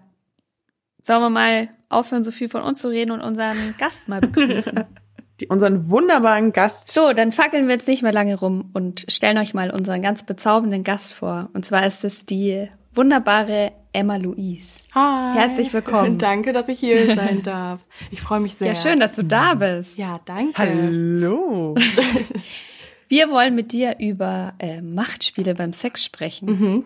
[1.02, 4.84] sollen wir mal aufhören, so viel von uns zu reden und unseren Gast mal begrüßen?
[5.40, 6.92] Die, unseren wunderbaren Gast.
[6.92, 10.24] So, dann fackeln wir jetzt nicht mehr lange rum und stellen euch mal unseren ganz
[10.24, 11.50] bezaubernden Gast vor.
[11.54, 14.82] Und zwar ist es die wunderbare Emma Louise.
[14.94, 15.36] Hi.
[15.36, 16.18] Herzlich willkommen.
[16.20, 17.82] Danke, dass ich hier sein darf.
[18.12, 18.68] Ich freue mich sehr.
[18.68, 19.98] Ja, schön, dass du da bist.
[19.98, 20.58] Ja, danke.
[20.58, 21.76] Hallo.
[23.08, 26.50] Wir wollen mit dir über äh, Machtspiele beim Sex sprechen.
[26.50, 26.86] Mhm.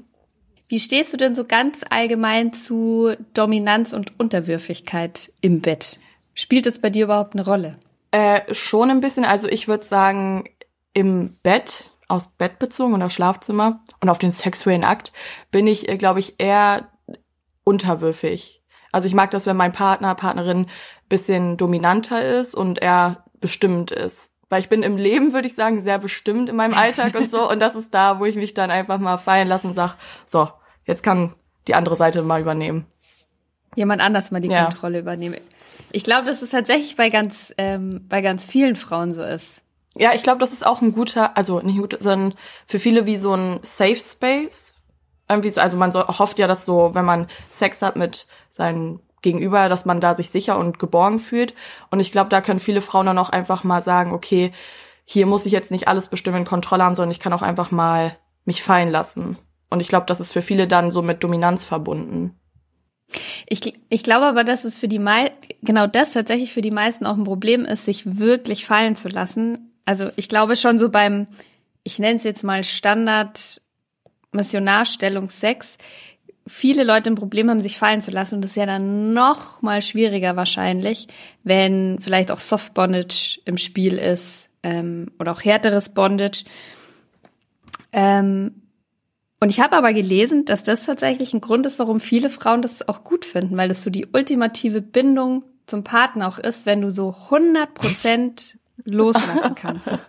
[0.68, 6.00] Wie stehst du denn so ganz allgemein zu Dominanz und Unterwürfigkeit im Bett?
[6.34, 7.78] Spielt es bei dir überhaupt eine Rolle?
[8.12, 9.26] Äh, schon ein bisschen.
[9.26, 10.50] Also ich würde sagen,
[10.94, 15.14] im Bett, aus Bett bezogen und aufs Schlafzimmer und auf den sexuellen Akt,
[15.52, 16.90] bin ich, äh, glaube ich, eher
[17.64, 18.64] unterwürfig.
[18.92, 20.68] Also ich mag das, wenn mein Partner, Partnerin
[21.10, 24.32] bisschen dominanter ist und er bestimmt ist.
[24.50, 27.50] Weil ich bin im Leben, würde ich sagen, sehr bestimmt in meinem Alltag und so.
[27.50, 30.50] Und das ist da, wo ich mich dann einfach mal fallen lasse und sag, so,
[30.86, 31.34] jetzt kann
[31.68, 32.86] die andere Seite mal übernehmen.
[33.76, 34.64] Jemand anders mal die Ja.
[34.64, 35.38] Kontrolle übernehmen.
[35.92, 39.62] Ich glaube, dass es tatsächlich bei ganz, ähm, bei ganz vielen Frauen so ist.
[39.98, 43.18] Ja, ich glaube, das ist auch ein guter, also nicht gut, sondern für viele wie
[43.18, 44.74] so ein Safe Space.
[45.30, 49.00] Irgendwie so, also man so, hofft ja, dass so, wenn man Sex hat mit seinem
[49.26, 51.56] Gegenüber, dass man da sich sicher und geborgen fühlt.
[51.90, 54.54] Und ich glaube, da können viele Frauen dann auch einfach mal sagen, okay,
[55.04, 58.16] hier muss ich jetzt nicht alles bestimmen, Kontrolle haben, sondern ich kann auch einfach mal
[58.46, 59.38] mich fallen lassen.
[59.70, 62.40] Und ich glaube, das ist für viele dann so mit Dominanz verbunden.
[63.48, 65.32] Ich, ich glaube aber, dass es für die mei
[65.64, 69.74] genau das tatsächlich für die meisten auch ein Problem ist, sich wirklich fallen zu lassen.
[69.86, 71.28] Also ich glaube schon so beim,
[71.84, 73.62] ich nenne es jetzt mal Standard
[74.32, 75.78] Missionarstellung Sex,
[76.48, 78.36] viele Leute ein Problem haben, sich fallen zu lassen.
[78.36, 81.08] Und das ist ja dann noch mal schwieriger wahrscheinlich,
[81.44, 86.46] wenn vielleicht auch Soft Bondage im Spiel ist ähm, oder auch härteres Bondage.
[87.92, 88.62] Ähm,
[89.40, 92.88] und ich habe aber gelesen, dass das tatsächlich ein Grund ist, warum viele Frauen das
[92.88, 96.92] auch gut finden, weil das so die ultimative Bindung zum Partner auch ist, wenn du
[96.92, 99.90] so 100 Prozent loslassen kannst.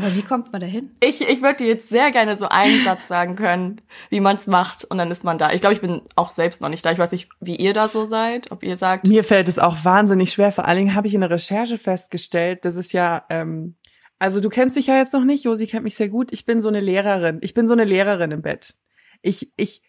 [0.00, 0.90] aber wie kommt man dahin?
[1.02, 4.46] Ich, ich würde dir jetzt sehr gerne so einen Satz sagen können, wie man es
[4.46, 5.52] macht und dann ist man da.
[5.52, 6.92] Ich glaube, ich bin auch selbst noch nicht da.
[6.92, 9.84] Ich weiß nicht, wie ihr da so seid, ob ihr sagt, Mir fällt es auch
[9.84, 10.52] wahnsinnig schwer.
[10.52, 13.76] Vor allen Dingen habe ich in der Recherche festgestellt, dass es ja, ähm,
[14.18, 16.32] also du kennst dich ja jetzt noch nicht, Josi kennt mich sehr gut.
[16.32, 17.38] Ich bin so eine Lehrerin.
[17.42, 18.74] Ich bin so eine Lehrerin im Bett.
[19.22, 19.82] Ich, ich,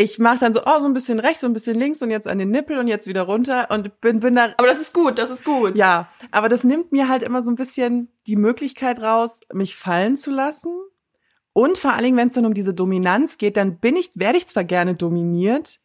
[0.00, 2.26] ich mache dann so, oh, so ein bisschen rechts, so ein bisschen links und jetzt
[2.26, 4.54] an den Nippel und jetzt wieder runter und bin, bin da.
[4.56, 5.76] aber das ist gut, das ist gut.
[5.78, 10.16] Ja, aber das nimmt mir halt immer so ein bisschen die Möglichkeit raus, mich fallen
[10.16, 10.72] zu lassen.
[11.52, 14.38] Und vor allen Dingen, wenn es dann um diese Dominanz geht, dann bin ich, werde
[14.38, 15.80] ich zwar gerne dominiert,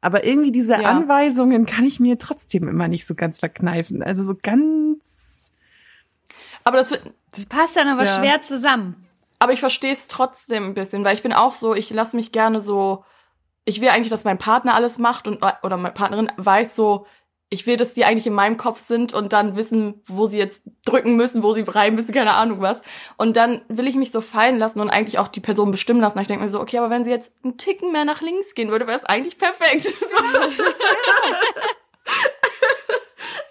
[0.00, 0.88] aber irgendwie diese Ja.
[0.88, 4.02] Anweisungen kann ich mir trotzdem immer nicht so ganz verkneifen.
[4.02, 5.52] Also so ganz.
[6.64, 6.98] Aber das,
[7.30, 8.06] Das passt dann aber Ja.
[8.18, 8.96] schwer zusammen.
[9.38, 12.32] aber ich verstehe es trotzdem ein bisschen, weil ich bin auch so, ich lasse mich
[12.32, 13.04] gerne so,
[13.64, 17.06] ich will eigentlich, dass mein Partner alles macht und oder meine Partnerin weiß so,
[17.52, 20.62] ich will, dass die eigentlich in meinem Kopf sind und dann wissen, wo sie jetzt
[20.86, 22.80] drücken müssen, wo sie rein müssen, keine Ahnung was.
[23.18, 26.16] Und dann will ich mich so fallen lassen und eigentlich auch die Person bestimmen lassen.
[26.16, 28.54] Und ich denke mir so, okay, aber wenn sie jetzt einen Ticken mehr nach links
[28.54, 29.92] gehen würde, wäre es eigentlich perfekt.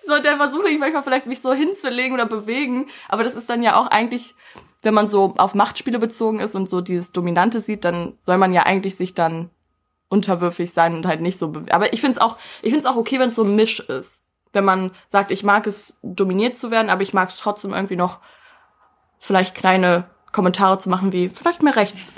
[0.04, 0.16] So.
[0.16, 2.90] so, dann versuche ich manchmal vielleicht mich so hinzulegen oder bewegen.
[3.08, 4.36] Aber das ist dann ja auch eigentlich,
[4.82, 8.52] wenn man so auf Machtspiele bezogen ist und so dieses Dominante sieht, dann soll man
[8.52, 9.52] ja eigentlich sich dann
[10.12, 11.48] unterwürfig sein und halt nicht so.
[11.50, 13.56] be- Aber ich finde es auch, ich finde es auch okay, wenn es so ein
[13.56, 14.22] Misch ist.
[14.54, 17.96] Wenn man sagt, ich mag es dominiert zu werden, aber ich mag es trotzdem irgendwie
[17.96, 18.20] noch
[19.20, 22.06] vielleicht kleine Kommentare zu machen wie vielleicht mehr rechts.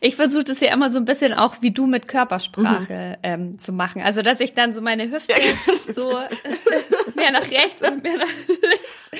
[0.00, 3.72] Ich versuche das ja immer so ein bisschen auch wie du mit Körpersprache ähm, zu
[3.72, 4.00] machen.
[4.00, 5.34] Also dass ich dann so meine Hüfte
[5.92, 6.10] so
[7.16, 9.10] mehr nach rechts und mehr nach links.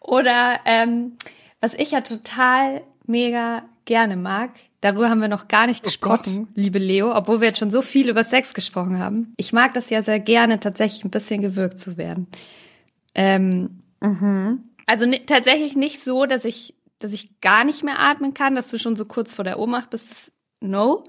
[0.00, 1.16] Oder ähm,
[1.60, 6.78] was ich ja total mega gerne mag, darüber haben wir noch gar nicht gesprochen, liebe
[6.78, 9.32] Leo, obwohl wir jetzt schon so viel über Sex gesprochen haben.
[9.36, 12.26] Ich mag das ja sehr gerne, tatsächlich ein bisschen gewürgt zu werden.
[13.14, 13.82] Ähm,
[14.86, 18.68] also ni- tatsächlich nicht so, dass ich, dass ich gar nicht mehr atmen kann, dass
[18.68, 20.32] du schon so kurz vor der Ohnmacht bist.
[20.60, 21.04] No.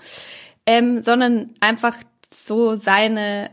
[0.66, 1.98] Ähm, sondern einfach
[2.34, 3.50] so seine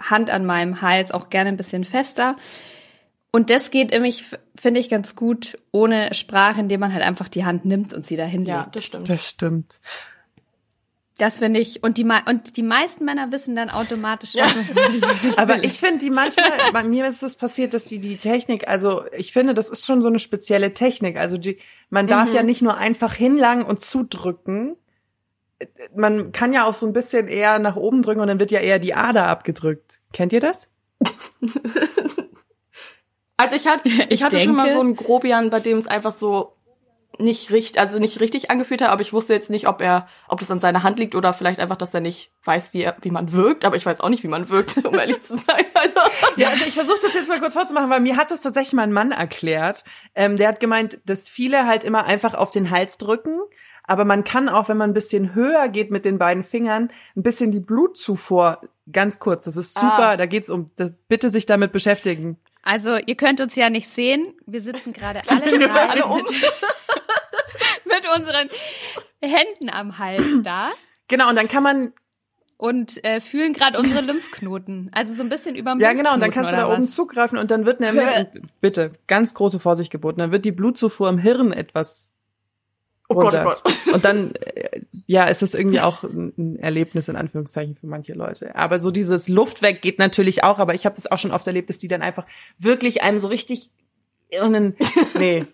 [0.00, 2.36] Hand an meinem Hals auch gerne ein bisschen fester.
[3.32, 7.46] Und das geht nämlich, finde ich, ganz gut ohne Sprache, indem man halt einfach die
[7.46, 8.76] Hand nimmt und sie dahin Ja, legt.
[8.76, 9.08] das stimmt.
[9.08, 9.80] Das stimmt.
[11.16, 11.82] Das finde ich.
[11.82, 14.44] Und die, und die meisten Männer wissen dann automatisch, ja.
[15.36, 19.04] Aber ich finde, die manchmal, bei mir ist es passiert, dass die die Technik, also
[19.16, 21.16] ich finde, das ist schon so eine spezielle Technik.
[21.16, 21.58] Also die,
[21.90, 22.34] man darf mhm.
[22.34, 24.76] ja nicht nur einfach hinlangen und zudrücken.
[25.94, 28.60] Man kann ja auch so ein bisschen eher nach oben drücken und dann wird ja
[28.60, 30.00] eher die Ader abgedrückt.
[30.12, 30.70] Kennt ihr das?
[33.42, 35.86] also ich hatte, ich, ich hatte denke, schon mal so einen Grobian, bei dem es
[35.86, 36.54] einfach so
[37.18, 40.40] nicht richtig, also nicht richtig angefühlt hat, aber ich wusste jetzt nicht, ob er, ob
[40.40, 43.10] das an seiner Hand liegt oder vielleicht einfach, dass er nicht weiß, wie er, wie
[43.10, 43.64] man wirkt.
[43.64, 45.64] Aber ich weiß auch nicht, wie man wirkt, um ehrlich zu sein.
[45.74, 45.92] Also.
[46.36, 48.84] Ja, also ich versuche das jetzt mal kurz vorzumachen, weil mir hat das tatsächlich mal
[48.84, 49.84] ein Mann erklärt.
[50.14, 53.38] Ähm, der hat gemeint, dass viele halt immer einfach auf den Hals drücken.
[53.84, 57.22] Aber man kann auch, wenn man ein bisschen höher geht mit den beiden Fingern, ein
[57.22, 59.44] bisschen die Blutzufuhr ganz kurz.
[59.44, 60.10] Das ist super.
[60.10, 60.16] Ah.
[60.16, 60.70] Da geht's um.
[60.76, 62.38] Das, bitte sich damit beschäftigen.
[62.62, 64.34] Also ihr könnt uns ja nicht sehen.
[64.46, 66.16] Wir sitzen gerade alle drei um.
[66.16, 66.30] mit,
[67.84, 68.48] mit unseren
[69.20, 70.70] Händen am Hals da.
[71.08, 71.92] Genau, und dann kann man
[72.62, 74.88] und äh, fühlen gerade unsere Lymphknoten.
[74.94, 76.78] Also so ein bisschen über Ja, genau, und dann kannst du da was?
[76.78, 78.04] oben zugreifen und dann wird nämlich,
[78.60, 82.14] bitte, ganz große Vorsicht geboten, dann wird die Blutzufuhr im Hirn etwas
[83.16, 83.62] Oh Gott, oh Gott.
[83.94, 88.54] Und dann, äh, ja, ist es irgendwie auch ein Erlebnis in Anführungszeichen für manche Leute.
[88.56, 91.46] Aber so dieses Luft weg geht natürlich auch, aber ich habe das auch schon oft
[91.46, 92.26] erlebt, dass die dann einfach
[92.58, 93.70] wirklich einem so richtig
[95.18, 95.46] nee,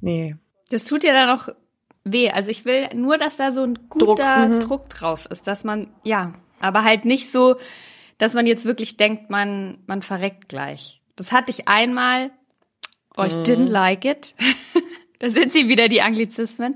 [0.00, 0.36] nee.
[0.70, 1.48] Das tut ja dann auch
[2.04, 2.30] weh.
[2.30, 4.60] Also ich will nur, dass da so ein guter Druck, mhm.
[4.60, 7.56] Druck drauf ist, dass man, ja, aber halt nicht so,
[8.16, 11.02] dass man jetzt wirklich denkt, man, man verreckt gleich.
[11.16, 12.30] Das hatte ich einmal.
[13.16, 13.72] Oh, I didn't mhm.
[13.72, 14.34] like it.
[15.18, 16.74] da sind sie wieder, die Anglizismen.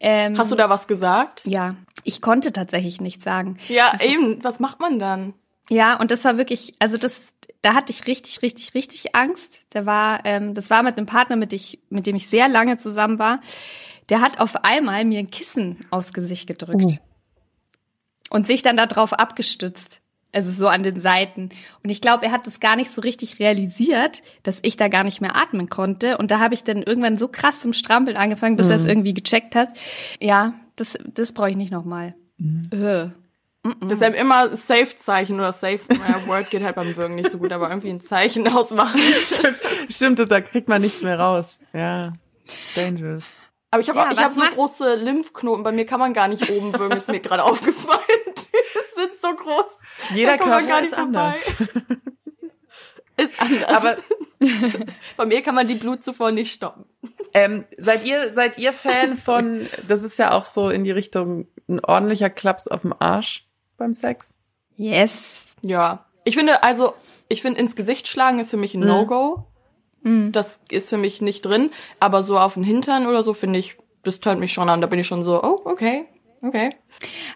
[0.00, 1.42] Ähm, Hast du da was gesagt?
[1.44, 3.56] Ja, ich konnte tatsächlich nichts sagen.
[3.68, 4.42] Ja, das eben.
[4.44, 5.34] Was macht man dann?
[5.70, 7.28] Ja, und das war wirklich, also das,
[7.62, 9.60] da hatte ich richtig, richtig, richtig Angst.
[9.72, 12.76] Der war, ähm, das war mit einem Partner, mit, ich, mit dem ich sehr lange
[12.76, 13.40] zusammen war.
[14.10, 16.96] Der hat auf einmal mir ein Kissen aufs Gesicht gedrückt uh.
[18.28, 20.02] und sich dann darauf abgestützt.
[20.34, 21.50] Also so an den Seiten.
[21.82, 25.04] Und ich glaube, er hat das gar nicht so richtig realisiert, dass ich da gar
[25.04, 26.18] nicht mehr atmen konnte.
[26.18, 28.72] Und da habe ich dann irgendwann so krass zum Strampeln angefangen, bis mhm.
[28.72, 29.68] er es irgendwie gecheckt hat.
[30.20, 32.14] Ja, das, das brauche ich nicht nochmal.
[32.38, 32.62] Mhm.
[32.72, 33.10] Äh.
[33.80, 37.38] Das ist einem immer Safe-Zeichen oder Safe, naja, Word geht halt beim Würgen nicht so
[37.38, 39.00] gut, aber irgendwie ein Zeichen ausmachen.
[39.24, 39.56] Stimmt,
[39.88, 41.58] stimmt, da kriegt man nichts mehr raus.
[41.72, 42.12] Ja,
[42.44, 43.24] it's dangerous.
[43.70, 46.50] Aber ich habe ja, ich hab so große Lymphknoten, bei mir kann man gar nicht
[46.50, 48.02] oben würgen, ist mir gerade aufgefallen.
[48.36, 49.64] Die sind so groß.
[50.14, 51.50] Jeder Körper ist anders.
[53.16, 53.68] ist anders.
[53.68, 53.96] Aber
[55.16, 56.84] bei mir kann man die Blutzufuhr nicht stoppen.
[57.32, 59.68] Ähm, seid ihr seid ihr Fan von?
[59.86, 63.94] Das ist ja auch so in die Richtung ein ordentlicher Klaps auf dem Arsch beim
[63.94, 64.34] Sex?
[64.76, 65.56] Yes.
[65.62, 66.06] Ja.
[66.24, 66.94] Ich finde, also,
[67.28, 68.86] ich finde, ins Gesicht schlagen ist für mich ein mhm.
[68.86, 69.46] No-Go.
[70.02, 70.32] Mhm.
[70.32, 71.70] Das ist für mich nicht drin.
[72.00, 74.80] Aber so auf den Hintern oder so finde ich, das tönt mich schon an.
[74.80, 76.06] Da bin ich schon so, oh, okay,
[76.46, 76.70] okay.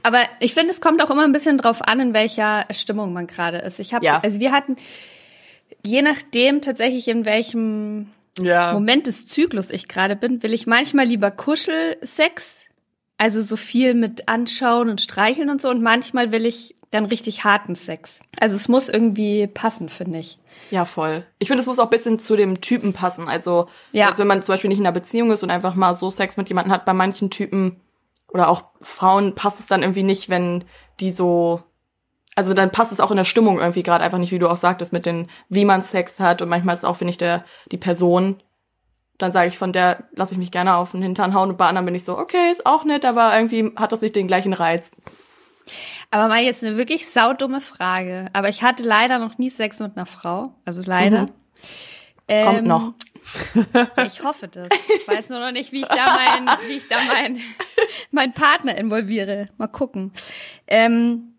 [0.02, 3.26] Aber ich finde, es kommt auch immer ein bisschen drauf an, in welcher Stimmung man
[3.26, 3.78] gerade ist.
[3.78, 4.20] Ich habe, ja.
[4.20, 4.76] also wir hatten,
[5.84, 8.08] je nachdem tatsächlich in welchem
[8.40, 8.72] ja.
[8.72, 12.68] Moment des Zyklus ich gerade bin, will ich manchmal lieber Kuschelsex
[13.18, 15.68] also so viel mit anschauen und streicheln und so.
[15.68, 18.20] Und manchmal will ich dann richtig harten Sex.
[18.40, 20.38] Also es muss irgendwie passen, finde ich.
[20.70, 21.26] Ja, voll.
[21.38, 23.28] Ich finde, es muss auch bisschen zu dem Typen passen.
[23.28, 24.08] Also, ja.
[24.08, 26.38] also wenn man zum Beispiel nicht in einer Beziehung ist und einfach mal so Sex
[26.38, 27.80] mit jemandem hat, bei manchen Typen
[28.32, 30.64] oder auch Frauen passt es dann irgendwie nicht, wenn
[31.00, 31.62] die so
[32.38, 34.56] also dann passt es auch in der Stimmung irgendwie gerade einfach nicht, wie du auch
[34.56, 36.40] sagtest, mit den, wie man Sex hat.
[36.40, 38.40] Und manchmal ist es auch, finde ich, der, die Person,
[39.18, 41.66] dann sage ich, von der lasse ich mich gerne auf den Hintern hauen und bei
[41.66, 44.52] anderen bin ich so, okay, ist auch nett, aber irgendwie hat das nicht den gleichen
[44.52, 44.92] Reiz.
[46.12, 48.28] Aber mal jetzt eine wirklich saudumme Frage.
[48.34, 50.54] Aber ich hatte leider noch nie Sex mit einer Frau.
[50.64, 51.22] Also leider.
[51.22, 51.32] Mhm.
[52.28, 52.92] Ähm, Kommt noch.
[54.06, 54.68] Ich hoffe das.
[54.94, 57.40] Ich weiß nur noch nicht, wie ich da mein, wie ich da mein,
[58.10, 59.46] mein Partner involviere.
[59.58, 60.12] Mal gucken.
[60.66, 61.34] Ähm,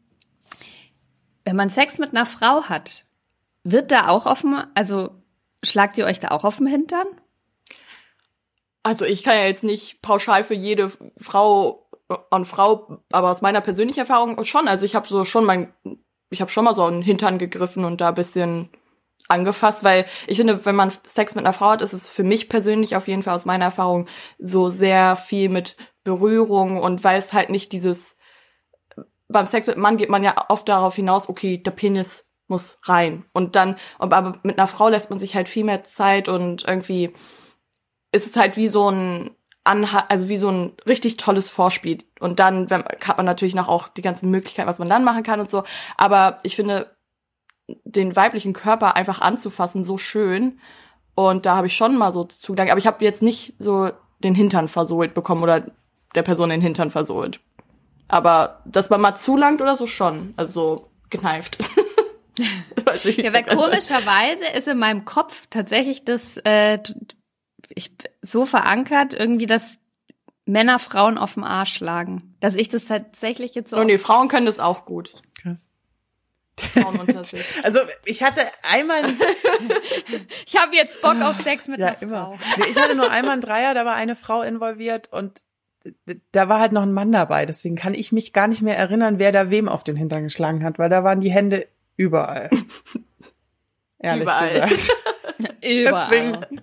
[1.46, 3.06] wenn man Sex mit einer Frau hat,
[3.64, 5.10] wird da auch offen, also
[5.64, 7.08] schlagt ihr euch da auch auf den Hintern?
[8.84, 11.90] Also ich kann ja jetzt nicht pauschal für jede Frau
[12.32, 14.68] und Frau, aber aus meiner persönlichen Erfahrung schon.
[14.68, 15.74] Also ich habe so schon mein,
[16.30, 18.70] ich habe schon mal so einen Hintern gegriffen und da bisschen
[19.30, 22.50] angefasst, weil ich finde, wenn man Sex mit einer Frau hat, ist es für mich
[22.50, 24.08] persönlich auf jeden Fall aus meiner Erfahrung
[24.40, 28.18] so sehr viel mit Berührung und weil es halt nicht dieses
[29.32, 33.26] beim Sex mit Mann geht man ja oft darauf hinaus, okay, der Penis muss rein
[33.32, 37.14] und dann aber mit einer Frau lässt man sich halt viel mehr Zeit und irgendwie
[38.12, 42.00] ist es halt wie so ein Anha also wie so ein richtig tolles Vorspiel.
[42.20, 45.22] Und dann wenn, hat man natürlich noch auch die ganzen Möglichkeiten, was man dann machen
[45.22, 45.64] kann und so.
[45.98, 46.90] Aber ich finde,
[47.84, 50.60] den weiblichen Körper einfach anzufassen, so schön.
[51.16, 52.72] Und da habe ich schon mal so zugedankt.
[52.72, 55.72] Aber ich habe jetzt nicht so den Hintern versohlt bekommen oder
[56.16, 57.40] der Person den Hintern versohlt.
[58.08, 60.34] Aber dass man mal zulangt oder so schon.
[60.38, 61.60] Also so gekneift.
[62.86, 66.80] Weiß ich, ja, weil komischerweise ist in meinem Kopf tatsächlich das äh,
[67.70, 69.78] ich so verankert, irgendwie, dass
[70.46, 72.36] Männer Frauen auf dem Arsch schlagen.
[72.40, 73.78] Dass ich das tatsächlich jetzt so.
[73.78, 75.14] Oh nee, Frauen können das auch gut.
[75.40, 75.70] Krass.
[77.64, 79.02] Also ich hatte einmal.
[80.46, 82.26] ich habe jetzt Bock auf Sex mit ja, einer immer.
[82.26, 82.38] Frau.
[82.58, 85.42] Nee, ich hatte nur einmal einen Dreier, da war eine Frau involviert und
[86.32, 87.46] da war halt noch ein Mann dabei.
[87.46, 90.64] Deswegen kann ich mich gar nicht mehr erinnern, wer da wem auf den Hintern geschlagen
[90.64, 92.50] hat, weil da waren die Hände überall.
[94.00, 94.70] Ehrlich überall.
[94.70, 95.66] gesagt.
[95.66, 96.08] überall.
[96.10, 96.62] Deswegen,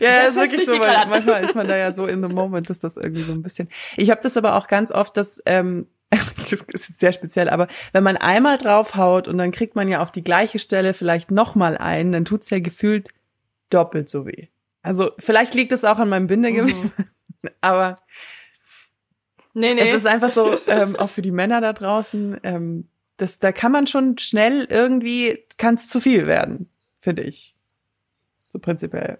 [0.00, 2.70] ja, das ist wirklich so, weil manchmal ist man da ja so in the moment,
[2.70, 3.68] dass das irgendwie so ein bisschen.
[3.96, 5.86] Ich habe das aber auch ganz oft, dass ähm,
[6.36, 10.10] das ist sehr speziell, aber wenn man einmal draufhaut und dann kriegt man ja auf
[10.10, 13.10] die gleiche Stelle vielleicht nochmal ein, dann tut's ja gefühlt
[13.70, 14.48] doppelt so weh.
[14.82, 16.92] Also vielleicht liegt es auch an meinem Bindegewebe, mhm.
[17.60, 18.00] aber
[19.54, 19.88] nee, nee.
[19.88, 23.70] es ist einfach so, ähm, auch für die Männer da draußen, ähm, das, da kann
[23.70, 26.70] man schon schnell irgendwie, kann es zu viel werden,
[27.00, 27.54] finde ich.
[28.48, 29.18] So prinzipiell.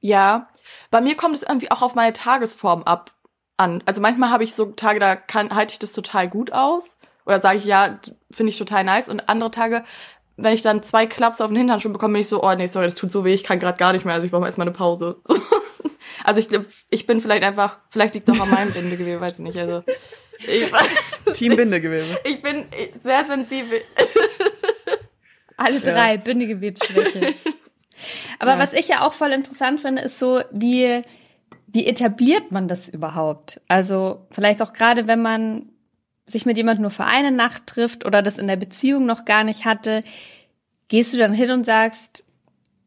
[0.00, 0.48] Ja,
[0.90, 3.14] bei mir kommt es irgendwie auch auf meine Tagesform ab
[3.56, 3.82] an.
[3.86, 7.40] Also manchmal habe ich so Tage, da kann halte ich das total gut aus oder
[7.40, 7.98] sage ich ja,
[8.30, 9.84] finde ich total nice und andere Tage,
[10.36, 12.66] wenn ich dann zwei Klaps auf den Hintern schon bekomme, bin ich so, oh nee,
[12.66, 14.66] sorry, das tut so weh, ich kann gerade gar nicht mehr, also ich brauche erstmal
[14.66, 15.20] eine Pause.
[15.24, 15.36] So.
[16.24, 19.34] Also ich glaube, ich bin vielleicht einfach, vielleicht liegt es auch an meinem Bindegewebe, weiß
[19.34, 19.58] ich nicht.
[19.58, 19.82] Also
[20.38, 20.70] ich,
[21.32, 22.20] Team Bindegewebe.
[22.24, 22.66] Ich bin
[23.02, 23.80] sehr sensibel.
[25.56, 26.20] Alle drei, ja.
[26.20, 27.34] Bindegewebsschwäche.
[28.38, 28.58] Aber ja.
[28.58, 31.02] was ich ja auch voll interessant finde, ist so, wie,
[31.72, 33.60] wie etabliert man das überhaupt?
[33.66, 35.70] Also vielleicht auch gerade, wenn man
[36.26, 39.42] sich mit jemandem nur für eine Nacht trifft oder das in der Beziehung noch gar
[39.42, 40.04] nicht hatte,
[40.88, 42.24] gehst du dann hin und sagst,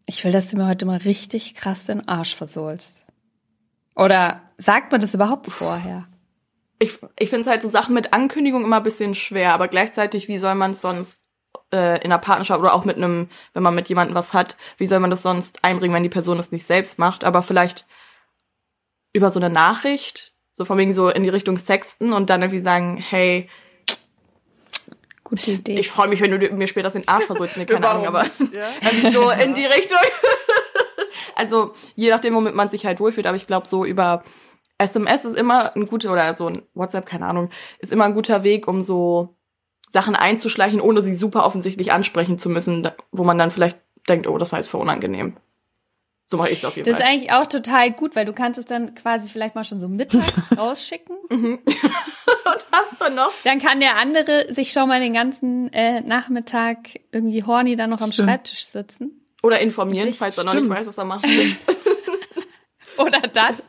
[0.06, 3.06] ich will, dass du mir heute mal richtig krass den Arsch versohlst.
[3.96, 6.08] Oder sagt man das überhaupt vorher?
[6.78, 10.28] Ich, ich finde es halt so Sachen mit Ankündigung immer ein bisschen schwer, aber gleichzeitig,
[10.28, 11.22] wie soll man es sonst
[11.72, 14.86] äh, in einer Partnerschaft oder auch mit einem, wenn man mit jemandem was hat, wie
[14.86, 17.24] soll man das sonst einbringen, wenn die Person es nicht selbst macht?
[17.24, 17.88] Aber vielleicht
[19.16, 22.60] über so eine Nachricht, so von wegen so in die Richtung Sexten und dann irgendwie
[22.60, 23.50] sagen, hey,
[25.24, 25.80] Gute Idee.
[25.80, 27.58] Ich freue mich, wenn du mir später den Arsch versuchst.
[27.58, 29.12] Nee, keine Ahnung, aber ja.
[29.12, 29.98] so in die Richtung.
[31.36, 34.24] also je nachdem, womit man sich halt wohlfühlt, aber ich glaube so über
[34.78, 37.50] SMS ist immer ein guter, oder so ein WhatsApp, keine Ahnung,
[37.80, 39.36] ist immer ein guter Weg, um so
[39.92, 44.38] Sachen einzuschleichen, ohne sie super offensichtlich ansprechen zu müssen, wo man dann vielleicht denkt, oh,
[44.38, 45.38] das war jetzt voll unangenehm.
[46.28, 47.04] So mache ich es auf jeden das Fall.
[47.04, 49.80] Das ist eigentlich auch total gut, weil du kannst es dann quasi vielleicht mal schon
[49.80, 51.16] so mittags rausschicken.
[51.30, 51.60] Mhm.
[52.46, 53.32] Und hast du noch?
[53.44, 56.78] Dann kann der andere sich schon mal den ganzen äh, Nachmittag
[57.12, 58.30] irgendwie horny dann noch am Stimmt.
[58.30, 59.22] Schreibtisch sitzen.
[59.44, 61.26] Oder informieren, falls er noch nicht weiß, was er macht.
[62.98, 63.64] Oder das.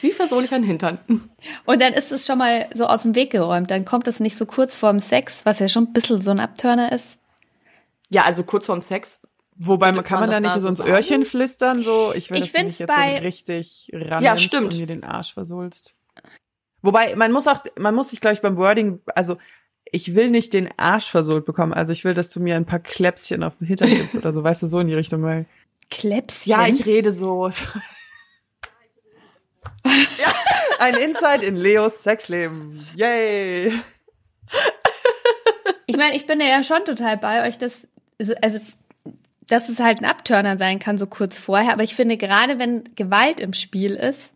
[0.00, 0.98] Wie versohle ich einen Hintern?
[1.64, 3.70] Und dann ist es schon mal so aus dem Weg geräumt.
[3.72, 6.38] Dann kommt es nicht so kurz vorm Sex, was ja schon ein bisschen so ein
[6.38, 7.18] Abturner ist.
[8.08, 9.20] Ja, also kurz vorm Sex.
[9.58, 12.60] Wobei man kann man, da nicht so ins Öhrchen flüstern, so ich will, ich dass
[12.60, 14.74] du mich jetzt bei, so richtig ran ja, stimmt.
[14.74, 15.94] und mir den Arsch versohlst.
[16.82, 19.38] Wobei man muss auch, man muss sich glaube ich beim Wording, also
[19.90, 22.80] ich will nicht den Arsch versohlt bekommen, also ich will, dass du mir ein paar
[22.80, 25.46] Kläpschen auf den Hintern gibst oder so, weißt du, so in die Richtung, weil
[25.90, 26.50] Kläpschen?
[26.50, 27.48] Ja, ich rede so.
[29.84, 30.34] ja.
[30.78, 32.86] Ein Insight in Leos Sexleben.
[32.94, 33.72] Yay!
[35.86, 37.86] Ich meine, ich bin ja schon total bei euch, dass,
[38.42, 38.60] also,
[39.48, 41.72] dass es halt ein Abturner sein kann, so kurz vorher.
[41.72, 44.32] Aber ich finde, gerade wenn Gewalt im Spiel ist,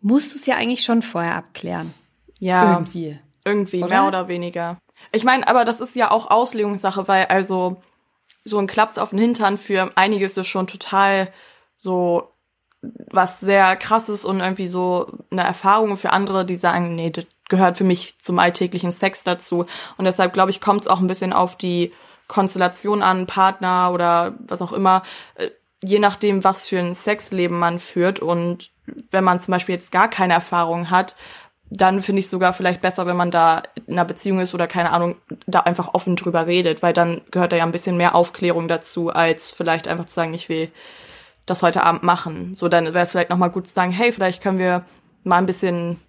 [0.00, 1.94] musst du es ja eigentlich schon vorher abklären.
[2.40, 2.72] Ja.
[2.72, 3.18] Irgendwie.
[3.44, 3.88] Irgendwie, oder?
[3.88, 4.78] mehr oder weniger.
[5.12, 7.82] Ich meine, aber das ist ja auch Auslegungssache, weil also
[8.44, 11.32] so ein Klaps auf den Hintern für einige ist schon total
[11.76, 12.32] so
[12.82, 17.76] was sehr krasses und irgendwie so eine Erfahrung für andere, die sagen, nee, das gehört
[17.76, 19.66] für mich zum alltäglichen Sex dazu.
[19.96, 21.92] Und deshalb, glaube ich, kommt es auch ein bisschen auf die
[22.32, 25.02] Konstellation an, Partner oder was auch immer,
[25.34, 25.50] äh,
[25.84, 28.20] je nachdem, was für ein Sexleben man führt.
[28.20, 28.70] Und
[29.10, 31.14] wenn man zum Beispiel jetzt gar keine Erfahrung hat,
[31.68, 34.92] dann finde ich sogar vielleicht besser, wenn man da in einer Beziehung ist oder keine
[34.92, 35.16] Ahnung,
[35.46, 39.10] da einfach offen drüber redet, weil dann gehört da ja ein bisschen mehr Aufklärung dazu,
[39.10, 40.70] als vielleicht einfach zu sagen, ich will
[41.44, 42.54] das heute Abend machen.
[42.54, 44.84] So, dann wäre es vielleicht nochmal gut zu sagen, hey, vielleicht können wir
[45.22, 46.00] mal ein bisschen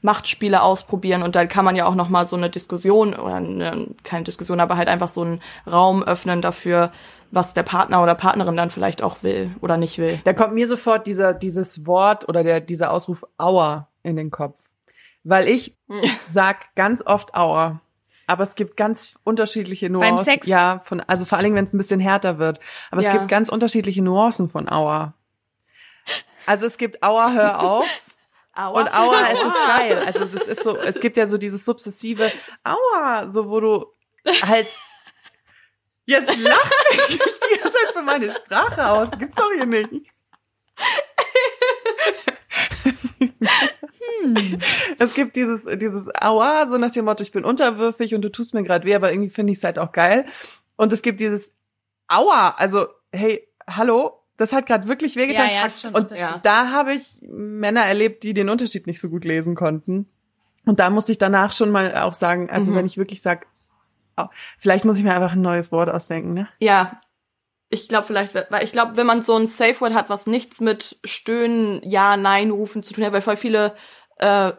[0.00, 4.24] Machtspiele ausprobieren und dann kann man ja auch nochmal so eine Diskussion oder eine, keine
[4.24, 5.40] Diskussion, aber halt einfach so einen
[5.70, 6.92] Raum öffnen dafür,
[7.30, 10.20] was der Partner oder Partnerin dann vielleicht auch will oder nicht will.
[10.24, 14.56] Da kommt mir sofort dieser, dieses Wort oder der, dieser Ausruf Aua in den Kopf.
[15.24, 15.76] Weil ich
[16.32, 17.80] sag ganz oft Aua.
[18.28, 20.16] Aber es gibt ganz unterschiedliche Nuancen.
[20.16, 20.46] Beim Sex?
[20.46, 22.60] Ja, von, also vor allen Dingen, wenn es ein bisschen härter wird.
[22.90, 23.08] Aber ja.
[23.08, 25.14] es gibt ganz unterschiedliche Nuancen von Aua.
[26.46, 27.86] Also es gibt Aua, hör auf.
[28.58, 28.80] Aua.
[28.80, 30.02] Und Aua, es ist geil.
[30.04, 32.32] Also das ist so, es gibt ja so dieses sukzessive
[32.64, 33.86] Aua, so wo du
[34.42, 34.68] halt
[36.06, 36.70] jetzt lach
[37.08, 39.10] ich die ganze Zeit für meine Sprache aus.
[39.16, 40.10] Gibt's doch hier nicht.
[44.22, 44.58] Hm.
[44.98, 48.54] Es gibt dieses, dieses Aua, so nach dem Motto, ich bin unterwürfig und du tust
[48.54, 50.26] mir gerade weh, aber irgendwie finde ich es halt auch geil.
[50.76, 51.54] Und es gibt dieses
[52.08, 55.48] Aua, also hey, hallo, das hat gerade wirklich wehgetan.
[55.50, 56.10] Ja, ja, und
[56.42, 60.08] da habe ich Männer erlebt, die den Unterschied nicht so gut lesen konnten.
[60.64, 62.76] Und da musste ich danach schon mal auch sagen, also Mhm.
[62.76, 63.46] wenn ich wirklich sag,
[64.16, 64.28] au-
[64.58, 66.48] vielleicht muss ich mir einfach ein neues Wort ausdenken, ne?
[66.60, 67.00] Ja.
[67.70, 70.60] Ich glaube vielleicht, weil ich glaube, wenn man so ein Safe Word hat, was nichts
[70.60, 73.74] mit Stöhnen, Ja, Nein rufen zu tun hat, weil voll viele
[74.16, 74.52] äh,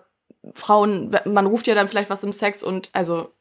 [0.53, 3.33] Frauen, man ruft ja dann vielleicht was im Sex und also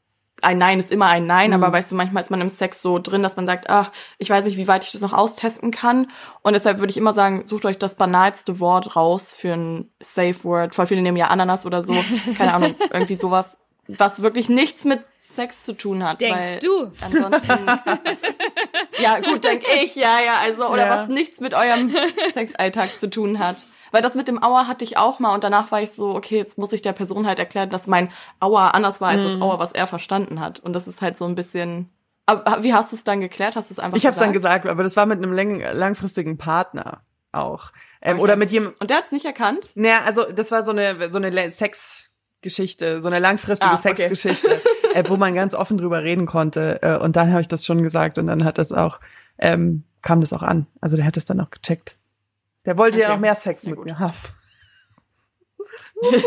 [0.42, 1.62] ein Nein ist immer ein Nein, Mhm.
[1.62, 4.30] aber weißt du, manchmal ist man im Sex so drin, dass man sagt, ach, ich
[4.30, 6.06] weiß nicht, wie weit ich das noch austesten kann.
[6.42, 10.44] Und deshalb würde ich immer sagen, sucht euch das banalste Wort raus für ein Safe
[10.44, 10.74] Word.
[10.74, 11.94] Voll viele nehmen ja Ananas oder so.
[12.36, 13.58] Keine Ahnung, irgendwie sowas,
[13.88, 16.20] was wirklich nichts mit Sex zu tun hat.
[16.20, 16.92] weil Denkst du?
[17.04, 17.66] Ansonsten.
[19.00, 20.98] ja, gut, denk ich, ja, ja, also, oder Ja.
[20.98, 21.94] was nichts mit eurem
[22.34, 23.66] Sexalltag zu tun hat.
[23.90, 26.36] Weil das mit dem Aua hatte ich auch mal und danach war ich so, okay,
[26.36, 29.28] jetzt muss ich der Person halt erklären, dass mein Aua anders war als Mhm.
[29.28, 30.60] das Aua, was er verstanden hat.
[30.60, 31.88] Und das ist halt so ein bisschen.
[32.26, 33.56] Aber wie hast du es dann geklärt?
[33.56, 34.66] Hast du es einfach Ich habe es dann gesagt?
[34.66, 37.00] aber das war mit einem langfristigen Partner
[37.32, 37.70] auch.
[38.02, 38.22] Ähm, Okay.
[38.24, 39.72] Oder mit jemandem, Und der hat es nicht erkannt?
[39.74, 41.50] Naja, also das war so eine so eine Le-
[42.42, 43.94] Sexgeschichte, so eine langfristige Ah, okay.
[43.96, 44.60] Sexgeschichte,
[44.94, 46.80] äh, wo man ganz offen drüber reden konnte.
[46.82, 49.00] Äh, und dann habe ich das schon gesagt und dann hat das auch
[49.38, 50.66] ähm, kam das auch an.
[50.80, 51.96] Also der hat es dann auch gecheckt.
[52.64, 53.14] Der wollte ja Okay.
[53.14, 53.86] noch mehr Sex Ja, mit gut.
[53.86, 54.14] mir haben.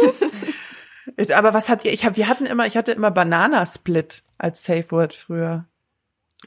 [1.18, 1.92] Ich- aber was habt ihr?
[1.94, 5.66] Ich hab, wir hatten immer, ich hatte immer Bananasplit als Safe Word früher.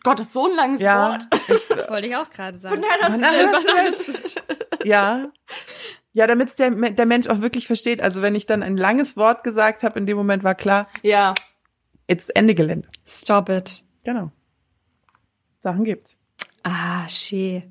[0.03, 1.27] Gott, das ist so ein langes Ja, Wort.
[1.91, 2.81] Wollte ich auch gerade sagen.
[2.81, 4.43] Bananasplit.
[4.85, 5.27] Ja.
[6.15, 8.01] Ja, damit der, der Mensch auch wirklich versteht.
[8.01, 11.35] Also wenn ich dann ein langes Wort gesagt habe, in dem Moment war klar, Ja.
[12.07, 12.87] It's Ende Gelände.
[13.07, 13.83] Stop it.
[14.05, 14.31] Genau.
[15.61, 16.19] Sachen gibt's.
[16.63, 17.65] Ah, schee.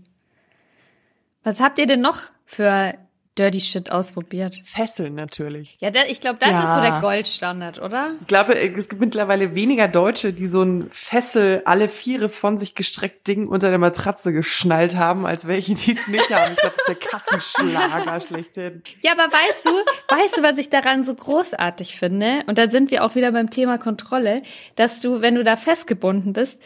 [1.43, 2.93] Was habt ihr denn noch für
[3.37, 4.61] Dirty Shit ausprobiert?
[4.63, 5.75] Fesseln natürlich.
[5.79, 6.63] Ja, ich glaube, das Ja.
[6.63, 8.11] ist so der Goldstandard, oder?
[8.21, 12.75] Ich glaube, es gibt mittlerweile weniger Deutsche, die so ein Fessel alle Viere von sich
[12.75, 16.53] gestreckt Ding unter der Matratze geschnallt haben, als welche, die es nicht haben.
[16.53, 18.83] Ich glaube, das ist der Kassenschlager schlechthin.
[19.01, 19.71] Ja, aber weißt du,
[20.15, 22.43] weißt du, was ich daran so großartig finde?
[22.47, 24.43] Und da sind wir auch wieder beim Thema Kontrolle,
[24.75, 26.61] dass du, wenn du da festgebunden bist,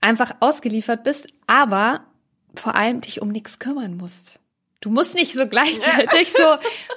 [0.00, 2.04] einfach ausgeliefert bist, aber
[2.54, 4.38] vor allem dich um nichts kümmern musst.
[4.82, 6.44] Du musst nicht so gleichzeitig so,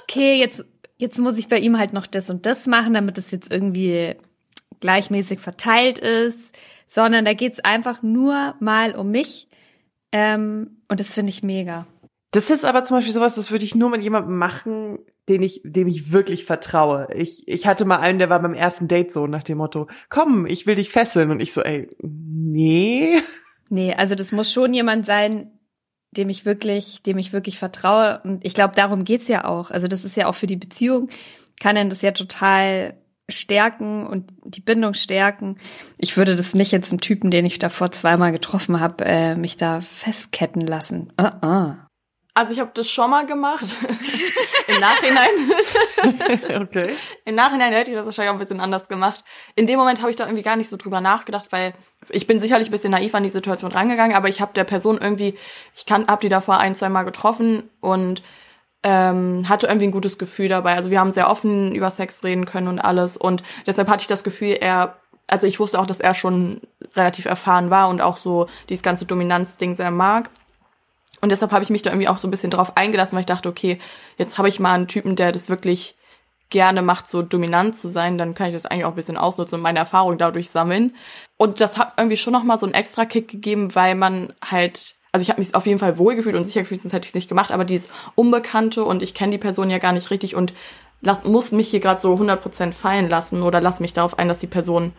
[0.02, 0.66] okay, jetzt,
[0.98, 4.16] jetzt muss ich bei ihm halt noch das und das machen, damit es jetzt irgendwie
[4.80, 6.54] gleichmäßig verteilt ist,
[6.86, 9.48] sondern da geht's einfach nur mal um mich.
[10.12, 11.86] Ähm, und das finde ich mega.
[12.32, 15.62] Das ist aber zum Beispiel sowas, das würde ich nur mit jemandem machen, den ich,
[15.64, 17.08] dem ich wirklich vertraue.
[17.14, 20.46] Ich, ich hatte mal einen, der war beim ersten Date so nach dem Motto, komm,
[20.46, 21.30] ich will dich fesseln.
[21.30, 23.16] Und ich so, ey, nee.
[23.68, 25.55] Nee, also das muss schon jemand sein,
[26.16, 28.20] dem ich wirklich, dem ich wirklich vertraue.
[28.24, 29.70] Und ich glaube, darum geht's ja auch.
[29.70, 31.08] Also das ist ja auch für die Beziehung,
[31.60, 32.94] kann dann das ja total
[33.28, 35.56] stärken und die Bindung stärken.
[35.98, 39.56] Ich würde das nicht jetzt einem Typen, den ich davor zweimal getroffen habe, äh, mich
[39.56, 41.12] da festketten lassen.
[41.20, 41.85] Uh -uh.
[42.36, 43.64] Also ich habe das schon mal gemacht.
[44.68, 46.60] Im Nachhinein.
[46.62, 46.94] okay.
[47.24, 49.24] Im Nachhinein hätte ich das wahrscheinlich auch ein bisschen anders gemacht.
[49.54, 51.72] In dem Moment habe ich da irgendwie gar nicht so drüber nachgedacht, weil
[52.10, 54.98] ich bin sicherlich ein bisschen naiv an die Situation rangegangen, aber ich habe der Person
[55.00, 55.38] irgendwie,
[55.74, 58.22] ich kann, habe die davor ein, zwei Mal getroffen und
[58.82, 60.74] ähm, hatte irgendwie ein gutes Gefühl dabei.
[60.74, 64.08] Also wir haben sehr offen über Sex reden können und alles und deshalb hatte ich
[64.08, 66.60] das Gefühl, er, also ich wusste auch, dass er schon
[66.96, 70.28] relativ erfahren war und auch so dieses ganze Dominanzding sehr mag.
[71.26, 73.26] Und deshalb habe ich mich da irgendwie auch so ein bisschen drauf eingelassen, weil ich
[73.26, 73.80] dachte, okay,
[74.16, 75.96] jetzt habe ich mal einen Typen, der das wirklich
[76.50, 79.56] gerne macht, so dominant zu sein, dann kann ich das eigentlich auch ein bisschen ausnutzen
[79.56, 80.94] und meine Erfahrung dadurch sammeln.
[81.36, 85.22] Und das hat irgendwie schon nochmal so einen extra Kick gegeben, weil man halt, also
[85.22, 87.28] ich habe mich auf jeden Fall wohlgefühlt und sicher gefühlt, sonst hätte ich es nicht
[87.28, 90.54] gemacht, aber dieses Unbekannte und ich kenne die Person ja gar nicht richtig und
[91.00, 94.38] lass, muss mich hier gerade so 100% fallen lassen oder lass mich darauf ein, dass
[94.38, 94.92] die Person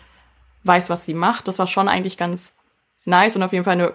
[0.66, 1.48] weiß, was sie macht.
[1.48, 2.52] Das war schon eigentlich ganz
[3.06, 3.94] nice und auf jeden Fall eine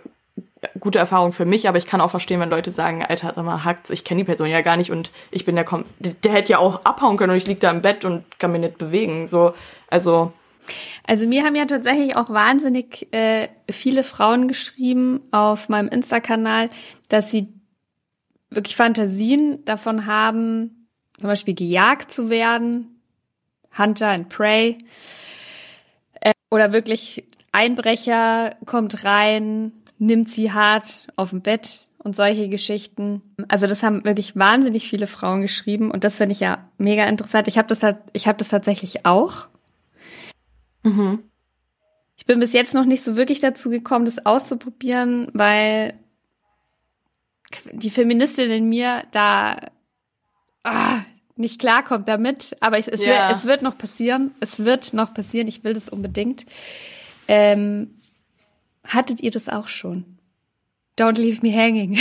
[0.79, 3.65] gute Erfahrung für mich, aber ich kann auch verstehen, wenn Leute sagen, Alter, sag mal,
[3.65, 6.33] hackt's, ich kenne die Person ja gar nicht und ich bin der, Kom der, der
[6.33, 8.79] hätte ja auch abhauen können und ich lieg da im Bett und kann mich nicht
[8.79, 9.27] bewegen.
[9.27, 9.55] So,
[9.91, 10.33] also
[11.07, 16.71] Also mir haben ja tatsächlich auch wahnsinnig äh, viele Frauen geschrieben auf meinem Insta-Kanal,
[17.09, 17.49] dass sie
[18.51, 20.89] wirklich Fantasien davon haben,
[21.19, 23.01] zum Beispiel gejagt zu werden,
[23.77, 24.79] Hunter and Prey,
[26.21, 29.73] äh, oder wirklich Einbrecher kommt rein,
[30.03, 33.23] nimmt sie hart auf dem Bett und solche Geschichten.
[33.47, 37.47] Also das haben wirklich wahnsinnig viele Frauen geschrieben und das finde ich ja mega interessant.
[37.47, 39.47] Ich habe das, ich habe das tatsächlich auch.
[40.83, 41.23] Mhm.
[42.17, 45.95] Ich bin bis jetzt noch nicht so wirklich dazu gekommen, das auszuprobieren, weil
[47.73, 49.57] die Feministin in mir da
[50.65, 51.01] ah,
[51.37, 52.57] nicht klarkommt damit.
[52.59, 53.29] Aber es, es, ja.
[53.29, 54.33] wird, es, wird, noch passieren.
[54.41, 55.47] Es wird noch passieren.
[55.47, 56.45] Ich will das unbedingt.
[57.29, 58.02] Ähm,
[58.87, 60.19] hattet ihr das auch schon?
[60.99, 61.99] Don't leave me hanging.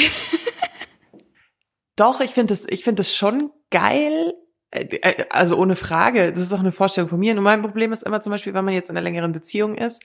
[1.95, 4.33] Doch, ich finde das, ich finde das schon geil.
[4.71, 6.31] Äh, äh, also ohne Frage.
[6.31, 7.35] Das ist auch eine Vorstellung von mir.
[7.35, 10.03] Und mein Problem ist immer zum Beispiel, wenn man jetzt in einer längeren Beziehung ist,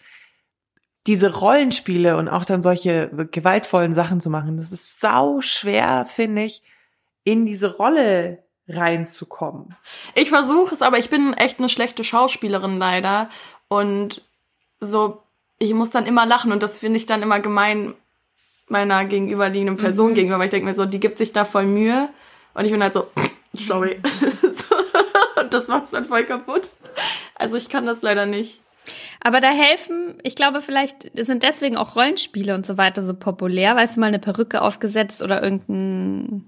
[1.06, 6.42] diese Rollenspiele und auch dann solche gewaltvollen Sachen zu machen, das ist sau schwer, finde
[6.42, 6.62] ich,
[7.22, 9.76] in diese Rolle reinzukommen.
[10.14, 13.30] Ich versuche es, aber ich bin echt eine schlechte Schauspielerin leider
[13.68, 14.22] und
[14.80, 15.22] so
[15.58, 17.94] ich muss dann immer lachen und das finde ich dann immer gemein
[18.68, 20.14] meiner gegenüberliegenden Person mhm.
[20.14, 22.08] gegenüber, weil ich denke mir so, die gibt sich da voll Mühe
[22.54, 23.06] und ich bin halt so,
[23.54, 24.00] sorry.
[25.40, 26.72] und das macht's dann voll kaputt.
[27.34, 28.60] Also ich kann das leider nicht.
[29.22, 33.74] Aber da helfen, ich glaube, vielleicht sind deswegen auch Rollenspiele und so weiter so populär.
[33.74, 36.44] Weißt du, mal eine Perücke aufgesetzt oder irgendein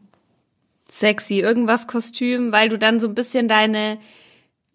[0.88, 3.98] sexy irgendwas Kostüm, weil du dann so ein bisschen deine,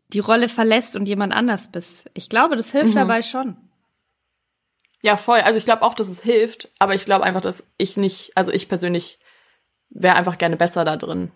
[0.09, 2.09] die Rolle verlässt und jemand anders bist.
[2.13, 2.99] Ich glaube, das hilft mhm.
[2.99, 3.55] dabei schon.
[5.03, 5.41] Ja, voll.
[5.41, 8.51] Also ich glaube auch, dass es hilft, aber ich glaube einfach, dass ich nicht, also
[8.51, 9.19] ich persönlich
[9.89, 11.31] wäre einfach gerne besser da drin.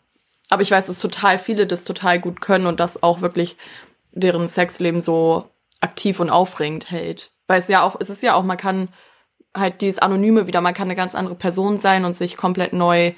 [0.50, 3.58] Aber ich weiß, dass total viele das total gut können und das auch wirklich
[4.14, 5.52] deren Sexleben so
[5.82, 7.34] aktiv und aufregend hält.
[7.46, 8.88] Weil es ja auch, es ist ja auch, man kann
[9.54, 13.14] halt dieses Anonyme wieder, man kann eine ganz andere Person sein und sich komplett neu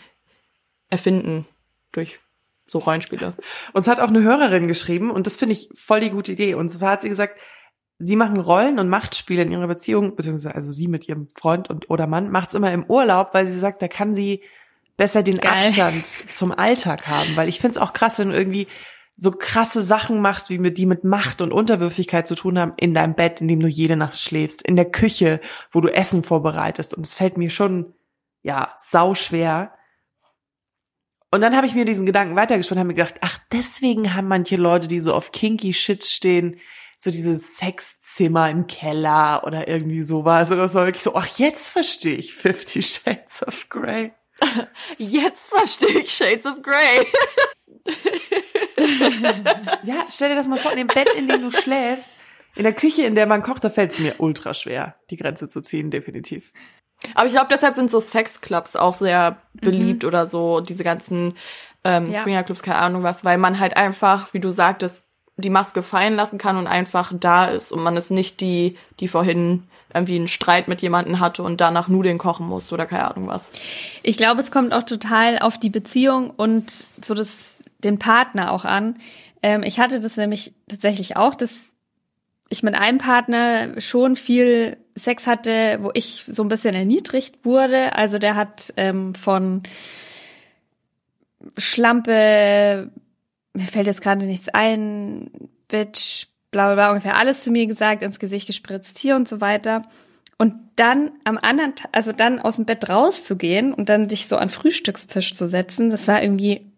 [0.90, 1.46] erfinden
[1.92, 2.20] durch
[2.66, 3.36] so Rollenspiele.
[3.74, 6.56] Uns hat auch eine Hörerin geschrieben und das finde ich voll die gute Idee.
[6.56, 7.40] Und zwar hat sie gesagt,
[8.00, 11.90] sie machen Rollen und Machtspiele in ihrer Beziehung, beziehungsweise also sie mit ihrem Freund und
[11.90, 14.42] oder Mann macht's immer im Urlaub, weil sie sagt, da kann sie
[14.98, 15.68] besser den Geil.
[15.68, 17.36] Abstand zum Alltag haben.
[17.36, 18.68] Weil ich finde es auch krass, wenn du irgendwie
[19.16, 22.94] so krasse Sachen machst, wie mit, die mit Macht und Unterwürfigkeit zu tun haben, in
[22.94, 25.42] deinem Bett, in dem du jede Nacht schläfst, in der Küche,
[25.72, 26.94] wo du Essen vorbereitest.
[26.94, 27.94] Und es fällt mir schon,
[28.44, 29.74] ja, sau schwer.
[31.32, 34.30] Und dann habe ich mir diesen Gedanken weitergesponnen und habe mir gedacht, ach, deswegen haben
[34.30, 36.60] manche Leute, die so auf kinky Shit stehen,
[37.02, 40.52] so dieses Sexzimmer im Keller oder irgendwie sowas.
[40.52, 44.12] Oder so wirklich so, ach, jetzt verstehe ich Fifty Shades of Grey.
[44.98, 47.06] Jetzt verstehe ich Shades of Grey.
[49.84, 52.16] ja, stell dir das mal vor, in dem Bett, in dem du schläfst,
[52.56, 55.50] in der Küche, in der man kocht, da fällt es mir ultra schwer, die Grenze
[55.50, 56.54] zu ziehen, definitiv.
[57.16, 60.08] Aber ich glaube, deshalb sind so Sexclubs auch sehr beliebt mhm.
[60.08, 61.38] oder so, diese ganzen
[61.84, 62.22] ähm, ja.
[62.22, 65.06] Swingerclubs, keine Ahnung was, weil man halt einfach, wie du sagtest,
[65.42, 69.08] die Maske fallen lassen kann und einfach da ist und man ist nicht die, die
[69.08, 69.64] vorhin
[69.94, 73.52] irgendwie einen Streit mit jemandem hatte und danach Nudeln kochen muss oder keine Ahnung was.
[74.04, 78.66] Ich glaube, es kommt auch total auf die Beziehung und so das, den Partner auch
[78.66, 78.98] an.
[79.42, 81.54] Ähm, ich hatte das nämlich tatsächlich auch, dass
[82.50, 87.96] ich mit einem Partner schon viel Sex hatte, wo ich so ein bisschen erniedrigt wurde.
[87.96, 89.64] Also der hat ähm, von
[91.58, 92.92] Schlampe
[93.60, 95.30] mir fällt jetzt gerade nichts ein,
[95.68, 99.42] Bitch, bla bla bla, ungefähr alles zu mir gesagt, ins Gesicht gespritzt, hier und so
[99.42, 99.84] weiter.
[100.38, 104.50] Und dann am anderen, also dann aus dem Bett rauszugehen und dann dich so an
[104.50, 106.72] Frühstückstisch zu setzen, das war irgendwie,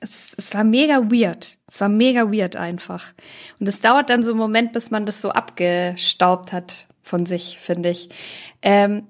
[0.00, 1.56] es, es war mega weird.
[1.66, 3.14] Es war mega weird einfach.
[3.58, 7.58] Und es dauert dann so einen Moment, bis man das so abgestaubt hat von sich,
[7.58, 8.10] finde ich.
[8.60, 9.06] Ähm,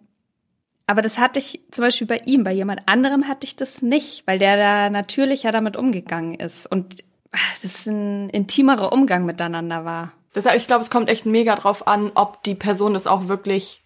[0.86, 4.26] aber das hatte ich zum Beispiel bei ihm, bei jemand anderem hatte ich das nicht,
[4.26, 10.12] weil der da natürlicher damit umgegangen ist und ah, das ein intimerer Umgang miteinander war.
[10.34, 13.82] Deshalb, ich glaube, es kommt echt mega drauf an, ob die Person das auch wirklich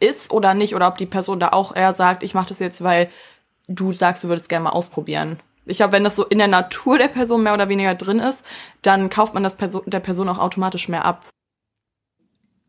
[0.00, 2.82] ist oder nicht, oder ob die Person da auch eher sagt, ich mache das jetzt,
[2.82, 3.08] weil
[3.68, 5.40] du sagst, du würdest gerne mal ausprobieren.
[5.64, 8.44] Ich glaube, wenn das so in der Natur der Person mehr oder weniger drin ist,
[8.82, 11.24] dann kauft man das Person, der Person auch automatisch mehr ab.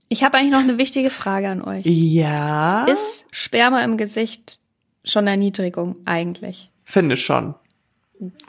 [0.09, 1.85] Ich habe eigentlich noch eine wichtige Frage an euch.
[1.85, 2.85] Ja.
[2.85, 4.59] Ist Sperma im Gesicht
[5.03, 6.71] schon Erniedrigung eigentlich?
[6.83, 7.55] Finde schon.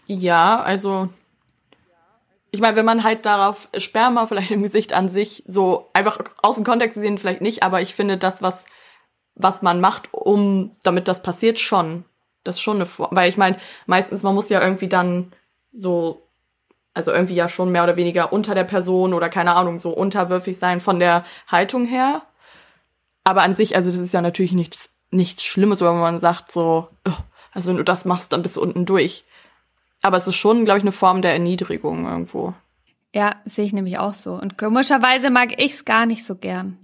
[0.06, 1.08] Ja, also
[2.50, 6.54] ich meine, wenn man halt darauf Sperma vielleicht im Gesicht an sich so einfach aus
[6.54, 8.64] dem Kontext gesehen vielleicht nicht, aber ich finde das, was
[9.38, 12.04] was man macht, um damit das passiert, schon.
[12.44, 13.08] Das ist schon eine, Form.
[13.12, 13.56] weil ich meine,
[13.86, 15.32] meistens man muss ja irgendwie dann
[15.70, 16.27] so
[16.98, 20.58] also irgendwie ja schon mehr oder weniger unter der Person oder keine Ahnung, so unterwürfig
[20.58, 22.22] sein von der Haltung her.
[23.22, 26.88] Aber an sich, also das ist ja natürlich nichts, nichts Schlimmes, wenn man sagt so,
[27.52, 29.24] also wenn du das machst, dann bist du unten durch.
[30.02, 32.52] Aber es ist schon, glaube ich, eine Form der Erniedrigung irgendwo.
[33.14, 34.34] Ja, sehe ich nämlich auch so.
[34.34, 36.78] Und komischerweise mag ich es gar nicht so gern.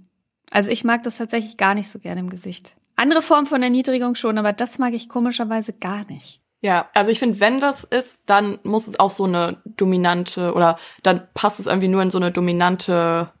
[0.49, 2.77] Also ich mag das tatsächlich gar nicht so gern im Gesicht.
[2.95, 6.39] Andere Form von Erniedrigung schon, aber das mag ich komischerweise gar nicht.
[6.65, 10.79] Ja, also ich finde, wenn das ist, dann muss es auch so eine dominante oder
[11.03, 13.31] dann passt es irgendwie nur in so eine dominante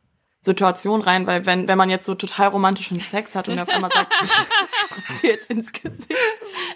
[0.41, 3.91] Situation rein, weil wenn, wenn man jetzt so total romantischen Sex hat und auf einmal
[3.91, 6.13] sagt, ich spritze dir jetzt ins Gesicht,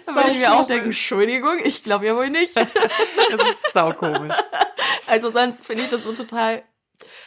[0.06, 2.56] dann würde ich mir auch denken, Entschuldigung, ich glaube ja wohl nicht.
[2.56, 4.34] Das ist saukomisch.
[5.06, 6.64] Also sonst finde ich das so total,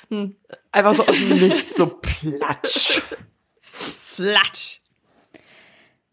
[0.09, 0.36] hm.
[0.74, 3.01] Einfach so aus dem Nichts, so platsch.
[3.71, 4.82] Flatsch.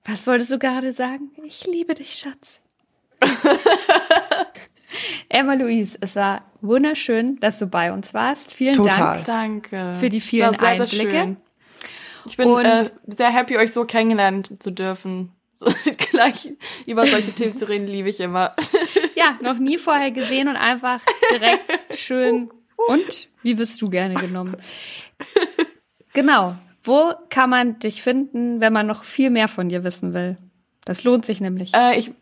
[0.04, 1.32] Was wolltest du gerade sagen?
[1.42, 2.60] Ich liebe dich, Schatz.
[5.28, 8.52] Emma Louise, es war wunderschön, dass du bei uns warst.
[8.52, 9.22] Vielen Total.
[9.22, 9.98] Dank danke.
[10.00, 11.10] für die vielen sehr, sehr Einblicke.
[11.10, 11.36] schön.
[12.26, 15.32] Ich bin Und- äh, sehr happy, euch so kennenlernen zu dürfen.
[15.52, 15.66] So
[16.10, 16.48] gleich
[16.86, 18.54] über solche Themen zu reden, liebe ich immer.
[19.16, 22.48] Ja, noch nie vorher gesehen und einfach direkt schön.
[22.88, 24.56] Und wie bist du gerne genommen?
[26.14, 26.54] Genau.
[26.82, 30.36] Wo kann man dich finden, wenn man noch viel mehr von dir wissen will?
[30.86, 31.74] Das lohnt sich nämlich.
[31.74, 32.12] Äh, ich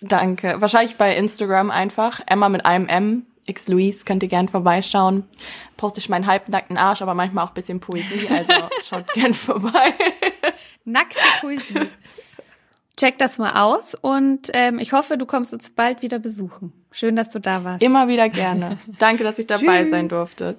[0.00, 0.56] danke.
[0.60, 2.20] Wahrscheinlich bei Instagram einfach.
[2.26, 3.26] Emma mit einem M.
[3.46, 5.24] X Louise könnt ihr gern vorbeischauen.
[5.76, 8.28] Poste ich meinen halbnackten Arsch, aber manchmal auch ein bisschen Poesie.
[8.28, 8.52] Also
[8.88, 9.94] schaut gern vorbei.
[10.84, 11.88] Nackte Poesie.
[12.96, 16.72] Check das mal aus und ähm, ich hoffe, du kommst uns bald wieder besuchen.
[16.90, 17.82] Schön, dass du da warst.
[17.82, 18.78] Immer wieder gerne.
[18.98, 19.90] Danke, dass ich dabei Tschüss.
[19.90, 20.56] sein durfte.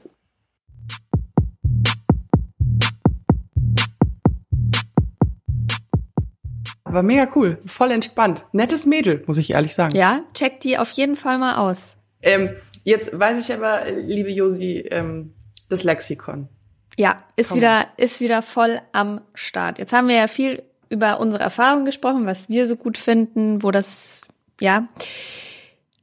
[6.88, 8.46] Aber mega cool, voll entspannt.
[8.52, 9.96] Nettes Mädel, muss ich ehrlich sagen.
[9.96, 11.98] Ja, check die auf jeden Fall mal aus.
[12.22, 12.50] Ähm,
[12.84, 15.34] jetzt weiß ich aber, liebe Josi, ähm,
[15.70, 16.48] das Lexikon.
[16.98, 17.58] Ja, ist Komm.
[17.58, 19.80] wieder, ist wieder voll am Start.
[19.80, 23.72] Jetzt haben wir ja viel über unsere Erfahrungen gesprochen, was wir so gut finden, wo
[23.72, 24.22] das,
[24.60, 24.88] ja.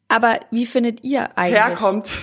[0.09, 1.61] Aber wie findet ihr eigentlich?
[1.61, 2.11] Herkommt.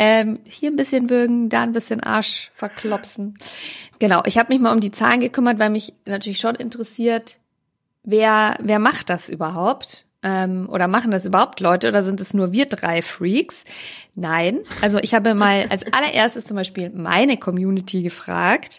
[0.00, 3.34] Ähm, hier ein bisschen würgen, da ein bisschen Arsch verklopsen.
[3.98, 7.38] Genau, ich habe mich mal um die Zahlen gekümmert, weil mich natürlich schon interessiert,
[8.04, 10.06] wer, wer macht das überhaupt?
[10.22, 13.64] Ähm, oder machen das überhaupt Leute oder sind es nur wir drei Freaks?
[14.14, 14.60] Nein.
[14.82, 18.78] Also ich habe mal als allererstes zum Beispiel meine Community gefragt,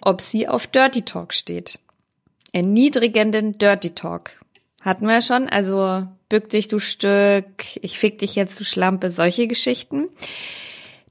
[0.00, 1.78] ob sie auf Dirty Talk steht.
[2.52, 4.40] Erniedrigenden Dirty Talk.
[4.80, 7.44] Hatten wir schon, also bück dich, du Stück,
[7.80, 10.08] ich fick dich jetzt, du Schlampe, solche Geschichten.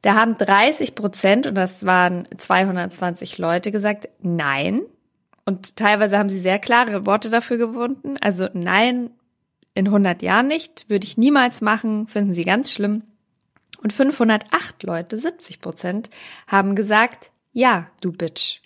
[0.02, 4.82] Da haben 30 Prozent, und das waren 220 Leute, gesagt, nein.
[5.46, 8.16] Und teilweise haben sie sehr klare Worte dafür gefunden.
[8.20, 9.12] Also nein,
[9.74, 13.04] in 100 Jahren nicht, würde ich niemals machen, finden sie ganz schlimm.
[13.82, 16.10] Und 508 Leute, 70 Prozent,
[16.48, 18.62] haben gesagt, ja, du Bitch.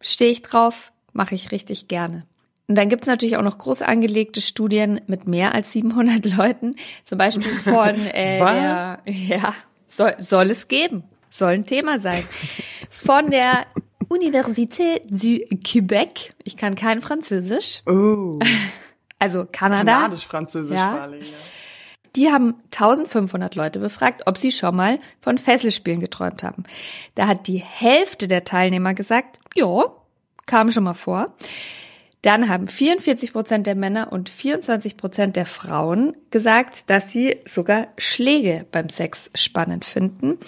[0.00, 2.26] Stehe ich drauf, mache ich richtig gerne.
[2.68, 7.18] Und dann gibt's natürlich auch noch groß angelegte Studien mit mehr als 700 Leuten, zum
[7.18, 9.54] Beispiel von äh, der, ja,
[9.84, 12.24] soll, soll es geben, soll ein Thema sein,
[12.90, 13.66] von der
[14.08, 16.32] Université du Québec.
[16.44, 18.38] Ich kann kein Französisch, Oh,
[19.18, 19.92] also Kanada.
[19.92, 20.92] kanadisch-französisch Ja.
[20.92, 21.24] Marlene.
[22.16, 26.64] Die haben 1500 Leute befragt, ob sie schon mal von Fesselspielen geträumt haben.
[27.14, 29.84] Da hat die Hälfte der Teilnehmer gesagt, ja,
[30.46, 31.34] kam schon mal vor.
[32.26, 37.86] Dann haben 44 Prozent der Männer und 24 Prozent der Frauen gesagt, dass sie sogar
[37.98, 40.40] Schläge beim Sex spannend finden.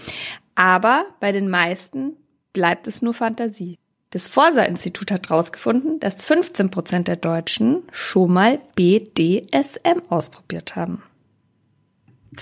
[0.56, 2.16] Aber bei den meisten
[2.52, 3.78] bleibt es nur Fantasie.
[4.10, 11.04] Das Forsa-Institut hat herausgefunden, dass 15 Prozent der Deutschen schon mal BDSM ausprobiert haben.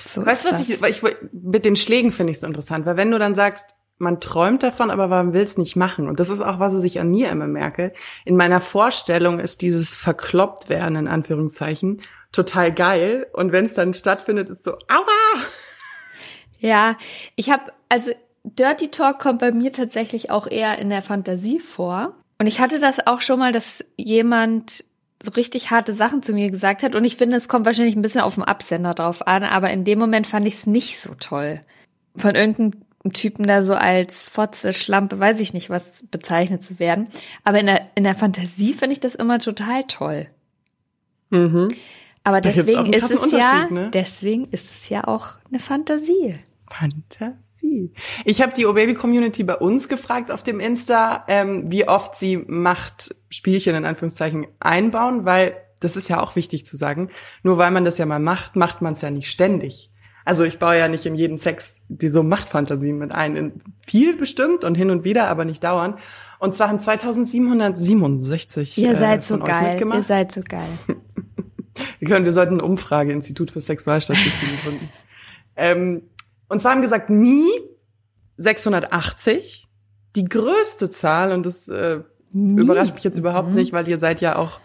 [0.06, 0.80] So Weißt du, was das.
[0.80, 4.20] ich, ich, mit den Schlägen finde ich so interessant, weil wenn du dann sagst, man
[4.20, 6.08] träumt davon, aber man will es nicht machen.
[6.08, 7.92] Und das ist auch, was ich an mir immer merke.
[8.24, 13.26] In meiner Vorstellung ist dieses verkloppt werden, in Anführungszeichen, total geil.
[13.32, 15.42] Und wenn es dann stattfindet, ist so, aua!
[16.58, 16.96] Ja,
[17.36, 18.12] ich habe, also
[18.44, 22.14] Dirty Talk kommt bei mir tatsächlich auch eher in der Fantasie vor.
[22.38, 24.84] Und ich hatte das auch schon mal, dass jemand
[25.22, 26.94] so richtig harte Sachen zu mir gesagt hat.
[26.94, 29.84] Und ich finde, es kommt wahrscheinlich ein bisschen auf den Absender drauf an, aber in
[29.84, 31.60] dem Moment fand ich es nicht so toll.
[32.16, 37.08] Von irgendeinem Typen da so als Fotze, Schlampe, weiß ich nicht, was bezeichnet zu werden.
[37.44, 40.28] Aber in der, in der Fantasie finde ich das immer total toll.
[41.30, 41.68] Mhm.
[42.24, 43.90] Aber deswegen ist es ja, ne?
[43.92, 46.36] deswegen ist es ja auch eine Fantasie.
[46.68, 47.92] Fantasie.
[48.24, 53.74] Ich habe die O-Baby-Community bei uns gefragt auf dem Insta, ähm, wie oft sie Machtspielchen
[53.74, 57.10] in Anführungszeichen einbauen, weil das ist ja auch wichtig zu sagen.
[57.42, 59.90] Nur weil man das ja mal macht, macht man es ja nicht ständig.
[60.26, 63.36] Also ich baue ja nicht in jeden Sex die so Machtfantasien mit ein.
[63.36, 65.96] In viel bestimmt und hin und wieder, aber nicht dauernd.
[66.38, 69.80] Und zwar haben 2767 Ihr äh, seid so von euch geil.
[69.82, 70.68] Ihr seid so geil.
[71.98, 74.88] Wir können, wir sollten eine Umfrage, Institut für Sexualstatistiken gründen.
[75.56, 76.02] Ähm,
[76.48, 77.48] und zwar haben gesagt, nie
[78.38, 79.66] 680.
[80.14, 82.00] Die größte Zahl, und das äh,
[82.32, 82.62] Nie.
[82.62, 83.54] Überrascht mich jetzt überhaupt Mhm.
[83.54, 84.60] nicht, weil ihr seid ja auch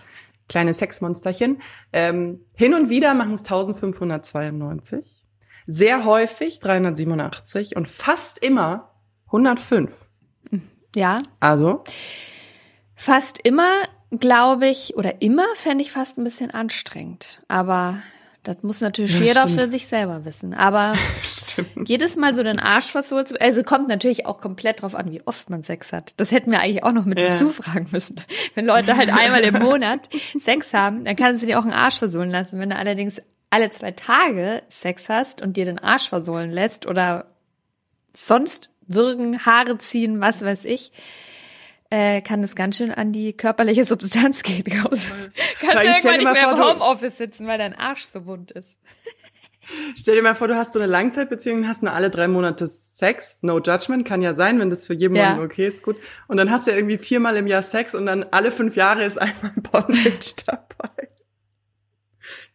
[0.49, 1.61] kleine Sexmonsterchen.
[1.93, 5.20] Ähm, hin und wieder machen es 1592.
[5.67, 8.91] Sehr häufig 387 und fast immer
[9.27, 10.05] 105.
[10.95, 11.83] Ja, Also,
[12.95, 13.69] fast immer,
[14.19, 17.41] glaube ich, oder immer fände ich fast ein bisschen anstrengend.
[17.47, 17.97] Aber
[18.43, 19.61] das muss natürlich Ja, jeder stimmt.
[19.61, 20.53] für sich selber wissen.
[20.53, 20.95] Aber
[21.85, 25.21] jedes Mal so den Arsch versohlt zu, also kommt natürlich auch komplett drauf an, wie
[25.25, 26.13] oft man Sex hat.
[26.17, 27.29] Das hätten wir eigentlich auch noch mit Ja.
[27.29, 28.15] dazu fragen müssen.
[28.55, 30.09] Wenn Leute halt einmal im Monat
[30.39, 32.59] Sex haben, dann kannst du dir auch einen Arsch versohlen lassen.
[32.59, 33.21] Wenn du allerdings
[33.51, 37.27] alle zwei Tage Sex hast und dir den Arsch versohlen lässt oder
[38.17, 40.91] sonst würgen, Haare ziehen, was weiß ich,
[41.89, 44.63] äh, kann das ganz schön an die körperliche Substanz gehen.
[44.63, 48.03] Kannst du ich stell irgendwann nicht mehr vor, im du- Homeoffice sitzen, weil dein Arsch
[48.05, 48.77] so wund ist.
[49.95, 53.37] Stell dir mal vor, du hast so eine Langzeitbeziehung, hast nur alle drei Monate Sex.
[53.41, 55.43] No judgment, kann ja sein, wenn das für jemanden Ja.
[55.45, 55.95] okay ist, gut.
[56.27, 59.03] Und dann hast du ja irgendwie viermal im Jahr Sex und dann alle fünf Jahre
[59.05, 61.09] ist einmal Bondage dabei.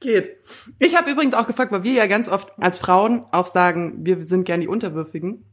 [0.00, 0.36] Geht.
[0.78, 4.24] Ich habe übrigens auch gefragt, weil wir ja ganz oft als Frauen auch sagen, wir
[4.24, 5.44] sind gern die Unterwürfigen.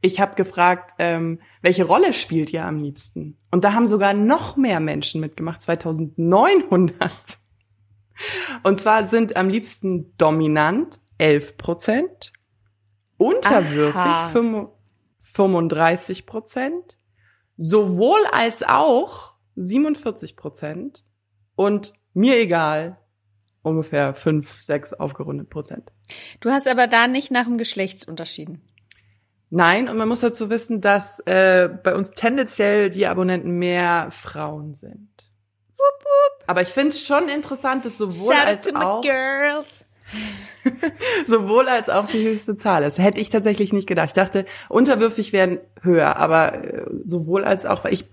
[0.00, 3.36] Ich habe gefragt, ähm, welche Rolle spielt ihr am liebsten?
[3.50, 7.12] Und da haben sogar noch mehr Menschen mitgemacht, 2900.
[8.62, 12.32] Und zwar sind am liebsten dominant 11 Prozent,
[13.16, 14.28] unterwürfig Aha.
[14.28, 14.68] 5
[15.20, 16.98] 35 Prozent,
[17.56, 21.04] sowohl als auch 47 Prozent
[21.54, 22.97] und mir egal
[23.68, 25.90] ungefähr 5, 6 aufgerundet Prozent.
[26.40, 28.62] Du hast aber da nicht nach dem Geschlecht unterschieden.
[29.50, 34.74] Nein, und man muss dazu wissen, dass äh, bei uns tendenziell die Abonnenten mehr Frauen
[34.74, 35.08] sind.
[36.46, 39.84] Aber ich finde es schon interessant, dass sowohl Shout out als auch girls.
[41.26, 42.98] sowohl als auch die höchste Zahl ist.
[42.98, 44.08] Hätte ich tatsächlich nicht gedacht.
[44.08, 48.06] Ich dachte, unterwürfig werden höher, aber äh, sowohl als auch, weil ich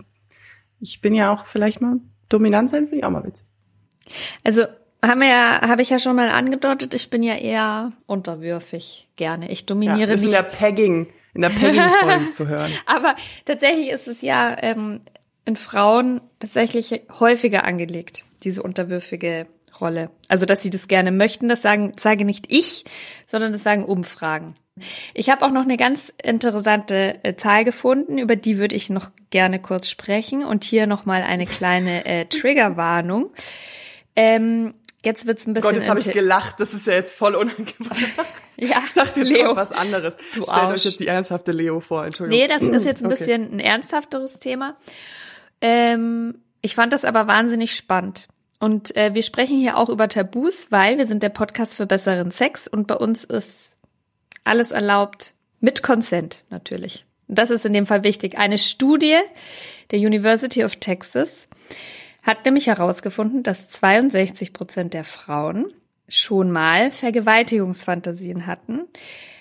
[0.80, 3.46] ich bin ja auch vielleicht mal dominant sein, finde ich auch mal witzig.
[4.44, 4.62] Also
[5.04, 9.50] haben wir ja, habe ich ja schon mal angedeutet, ich bin ja eher unterwürfig gerne.
[9.50, 12.70] Ich Ja, dominiere ist in der Pegging, in der Pegging-Folge zu hören.
[12.86, 15.00] Aber tatsächlich ist es ja ähm,
[15.44, 19.46] in Frauen tatsächlich häufiger angelegt, diese unterwürfige
[19.80, 20.10] Rolle.
[20.28, 22.84] Also, dass sie das gerne möchten, das sagen, sage nicht ich,
[23.26, 24.56] sondern das sagen Umfragen.
[25.14, 29.10] Ich habe auch noch eine ganz interessante äh, Zahl gefunden, über die würde ich noch
[29.30, 30.44] gerne kurz sprechen.
[30.44, 33.30] Und hier nochmal eine kleine äh, Triggerwarnung.
[34.14, 34.74] Ähm,
[35.04, 35.70] jetzt wird's ein bisschen.
[35.70, 36.60] Gott, jetzt habe ich gelacht.
[36.60, 37.66] Das ist ja jetzt voll unangenehm.
[38.58, 39.54] Ja, Ich dachte jetzt Leo.
[39.54, 40.16] was anderes.
[40.32, 40.72] Du Stellt Arsch.
[40.80, 42.06] euch jetzt die ernsthafte Leo vor.
[42.06, 42.40] Entschuldigung.
[42.40, 43.14] Nee, das ist jetzt ein Okay.
[43.18, 44.76] bisschen ein ernsthafteres Thema.
[45.60, 48.28] Ähm, ich fand das aber wahnsinnig spannend.
[48.58, 52.30] Und äh, wir sprechen hier auch über Tabus, weil wir sind der Podcast für besseren
[52.30, 53.76] Sex und bei uns ist
[54.44, 57.04] alles erlaubt mit Consent natürlich.
[57.28, 58.38] Und das ist in dem Fall wichtig.
[58.38, 59.18] Eine Studie
[59.90, 61.48] der University of Texas
[62.26, 65.72] hat nämlich herausgefunden, dass 62 Prozent der Frauen
[66.08, 68.80] schon mal Vergewaltigungsfantasien hatten.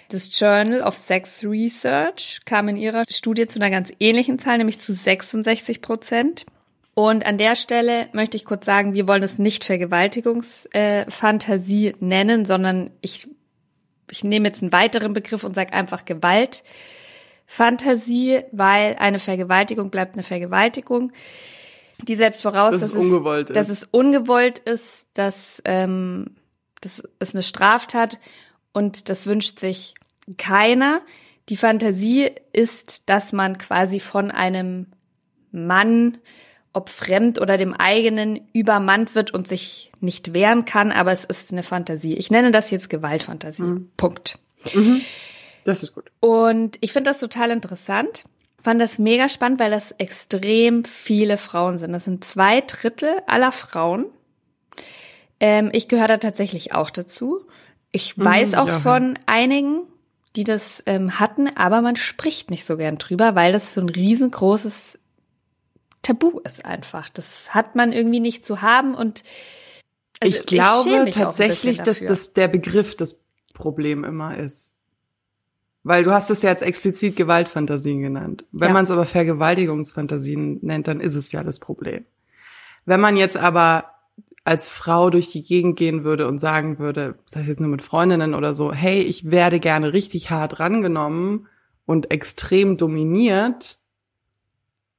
[0.09, 4.79] Das Journal of Sex Research kam in ihrer Studie zu einer ganz ähnlichen Zahl, nämlich
[4.79, 6.45] zu 66 Prozent.
[6.93, 12.45] Und an der Stelle möchte ich kurz sagen, wir wollen es nicht Vergewaltigungsfantasie äh, nennen,
[12.45, 13.27] sondern ich,
[14.09, 20.23] ich nehme jetzt einen weiteren Begriff und sage einfach Gewaltfantasie, weil eine Vergewaltigung bleibt eine
[20.23, 21.11] Vergewaltigung.
[22.03, 23.55] Die setzt voraus, Dass dass, es ungewollt ist.
[23.55, 26.35] dass es ungewollt ist, dass ähm,
[26.81, 28.19] das ist eine Straftat
[28.73, 29.95] und das wünscht sich
[30.37, 31.01] keiner.
[31.49, 34.87] Die Fantasie ist, dass man quasi von einem
[35.51, 36.17] Mann,
[36.73, 41.51] ob fremd oder dem eigenen, übermannt wird und sich nicht wehren kann, aber es ist
[41.53, 42.15] eine Fantasie.
[42.15, 43.87] Ich nenne das jetzt Gewaltfantasie.
[43.95, 44.37] Punkt.
[45.63, 46.11] Das ist gut.
[46.19, 48.25] Und ich finde das total interessant.
[48.65, 51.93] Fand das mega spannend, weil das extrem viele Frauen sind.
[51.93, 54.07] Das sind zwei Drittel aller Frauen.
[55.39, 57.45] Ähm, ich gehöre da tatsächlich auch dazu.
[57.91, 58.79] Ich weiß auch ja.
[58.79, 59.83] von einigen,
[60.35, 63.89] die das ähm, hatten, aber man spricht nicht so gern drüber, weil das so ein
[63.89, 64.97] riesengroßes
[66.01, 67.09] Tabu ist einfach.
[67.09, 69.23] Das hat man irgendwie nicht zu haben und
[70.21, 73.19] also ich glaube ein tatsächlich, dass das der Begriff das
[73.53, 74.74] Problem immer ist.
[75.85, 78.43] Weil du hast es ja jetzt explizit Gewaltfantasien genannt.
[78.51, 78.73] Wenn Ja.
[78.73, 82.05] man es aber Vergewaltigungsfantasien nennt, dann ist es ja das Problem.
[82.85, 83.91] Wenn man jetzt aber
[84.45, 87.83] als Frau durch die Gegend gehen würde und sagen würde, sei es jetzt nur mit
[87.83, 91.47] Freundinnen oder so, hey, ich werde gerne richtig hart rangenommen
[91.85, 93.77] und extrem dominiert.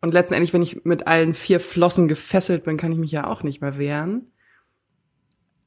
[0.00, 3.42] Und letztendlich, wenn ich mit allen vier Flossen gefesselt bin, kann ich mich ja auch
[3.42, 4.30] nicht mehr wehren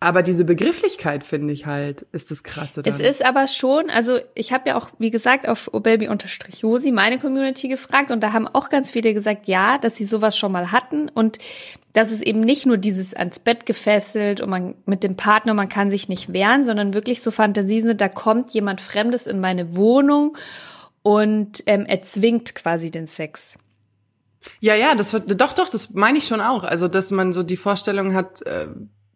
[0.02, 2.82] Aber diese Begrifflichkeit finde ich halt, ist das Krasse.
[2.82, 2.94] Dann.
[2.94, 7.68] Es ist aber schon, also ich habe ja auch, wie gesagt, auf obaby-josi meine Community
[7.68, 11.10] gefragt und da haben auch ganz viele gesagt, ja, dass sie sowas schon mal hatten
[11.10, 11.38] und
[11.92, 15.68] dass es eben nicht nur dieses ans Bett gefesselt und man mit dem Partner, man
[15.68, 19.76] kann sich nicht wehren, sondern wirklich so Fantasien sind, da kommt jemand Fremdes in meine
[19.76, 20.38] Wohnung
[21.02, 23.58] und ähm, erzwingt quasi den Sex.
[24.62, 26.64] Ja, ja, das doch, doch, das meine ich schon auch.
[26.64, 28.68] Also, dass man so die Vorstellung hat, äh,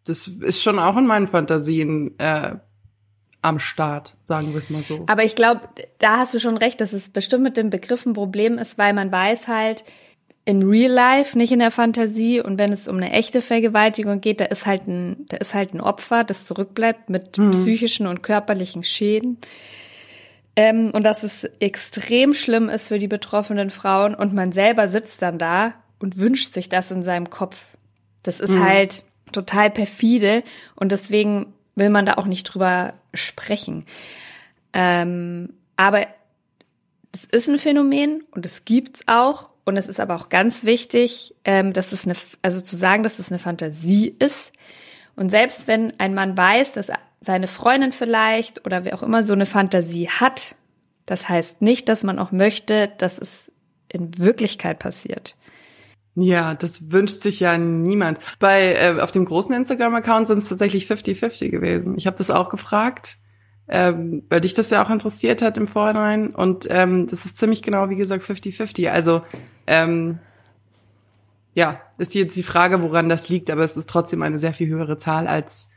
[0.05, 2.55] das ist schon auch in meinen Fantasien äh,
[3.41, 5.03] am Start, sagen wir es mal so.
[5.07, 5.61] Aber ich glaube,
[5.99, 8.93] da hast du schon recht, dass es bestimmt mit dem Begriff ein Problem ist, weil
[8.93, 9.83] man weiß halt,
[10.45, 12.41] in real life, nicht in der Fantasie.
[12.41, 15.73] Und wenn es um eine echte Vergewaltigung geht, da ist halt ein, da ist halt
[15.73, 17.51] ein Opfer, das zurückbleibt mit mhm.
[17.51, 19.37] psychischen und körperlichen Schäden.
[20.55, 25.21] Ähm, und dass es extrem schlimm ist für die betroffenen Frauen und man selber sitzt
[25.21, 27.65] dann da und wünscht sich das in seinem Kopf.
[28.21, 28.63] Das ist mhm.
[28.63, 29.03] halt
[29.33, 30.43] total perfide
[30.75, 33.85] und deswegen will man da auch nicht drüber sprechen.
[34.73, 36.07] Ähm, aber
[37.13, 41.35] es ist ein Phänomen und es gibt's auch und es ist aber auch ganz wichtig,
[41.45, 44.51] ähm, dass es eine, also zu sagen, dass es eine Fantasie ist.
[45.15, 49.33] Und selbst wenn ein Mann weiß, dass seine Freundin vielleicht oder wer auch immer so
[49.33, 50.55] eine Fantasie hat,
[51.05, 53.51] das heißt nicht, dass man auch möchte, dass es
[53.89, 55.35] in Wirklichkeit passiert.
[56.15, 58.19] Ja, das wünscht sich ja niemand.
[58.39, 61.95] Bei äh, auf dem großen Instagram-Account sind es tatsächlich 50-50 gewesen.
[61.97, 63.17] Ich habe das auch gefragt,
[63.67, 66.29] ähm, weil dich das ja auch interessiert hat im Vorhinein.
[66.29, 68.89] Und ähm, das ist ziemlich genau, wie gesagt, 50-50.
[68.89, 69.21] Also
[69.65, 70.19] ähm,
[71.55, 74.67] ja, ist jetzt die Frage, woran das liegt, aber es ist trotzdem eine sehr viel
[74.67, 75.69] höhere Zahl, als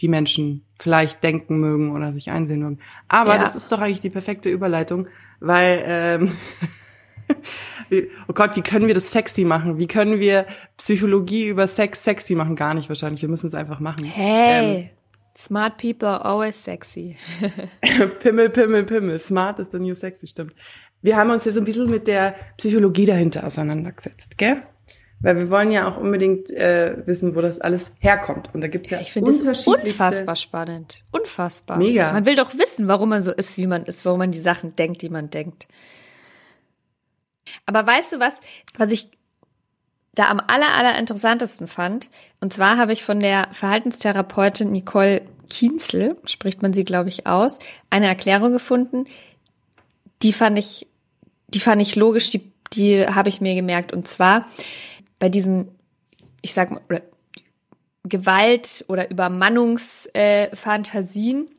[0.00, 2.78] die Menschen vielleicht denken mögen oder sich einsehen mögen.
[3.08, 3.38] Aber ja.
[3.38, 5.08] das ist doch eigentlich die perfekte Überleitung,
[5.40, 6.36] weil ähm,
[8.28, 9.78] oh Gott, wie können wir das sexy machen?
[9.78, 10.46] Wie können wir
[10.76, 12.56] Psychologie über Sex sexy machen?
[12.56, 13.22] Gar nicht wahrscheinlich.
[13.22, 14.04] Wir müssen es einfach machen.
[14.04, 14.88] Hey, ähm,
[15.36, 17.16] smart people are always sexy.
[18.20, 19.18] Pimmel, Pimmel, Pimmel.
[19.18, 20.54] Smart is the new sexy, stimmt.
[21.02, 24.62] Wir haben uns so ein bisschen mit der Psychologie dahinter auseinandergesetzt, gell?
[25.20, 28.50] Weil wir wollen ja auch unbedingt äh, wissen, wo das alles herkommt.
[28.52, 31.04] Und da gibt's ja Ich finde das unfassbar spannend.
[31.10, 31.78] Unfassbar.
[31.78, 32.12] Mega.
[32.12, 34.76] Man will doch wissen, warum man so ist, wie man ist, warum man die Sachen
[34.76, 35.68] denkt, die man denkt.
[37.66, 38.34] Aber weißt du was,
[38.76, 39.10] was ich
[40.14, 42.08] da am aller, aller interessantesten fand?
[42.40, 47.58] Und zwar habe ich von der Verhaltenstherapeutin Nicole Kienzel, spricht man sie, glaube ich, aus,
[47.90, 49.04] eine Erklärung gefunden,
[50.22, 50.86] die fand ich,
[51.48, 53.92] die fand ich logisch, die, die habe ich mir gemerkt.
[53.92, 54.46] Und zwar
[55.18, 55.68] bei diesen,
[56.42, 57.02] ich sag mal, oder
[58.04, 61.50] Gewalt- oder Übermannungsfantasien, äh,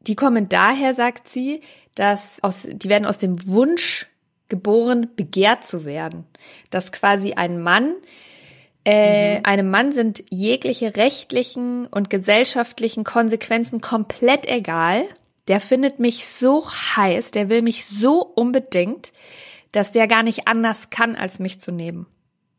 [0.00, 1.60] die kommen daher, sagt sie,
[1.94, 4.07] dass aus, die werden aus dem Wunsch
[4.48, 6.24] geboren, begehrt zu werden.
[6.70, 7.94] Dass quasi ein Mann,
[8.84, 9.44] äh, mhm.
[9.44, 15.04] einem Mann sind jegliche rechtlichen und gesellschaftlichen Konsequenzen komplett egal.
[15.48, 19.12] Der findet mich so heiß, der will mich so unbedingt,
[19.72, 22.06] dass der gar nicht anders kann, als mich zu nehmen.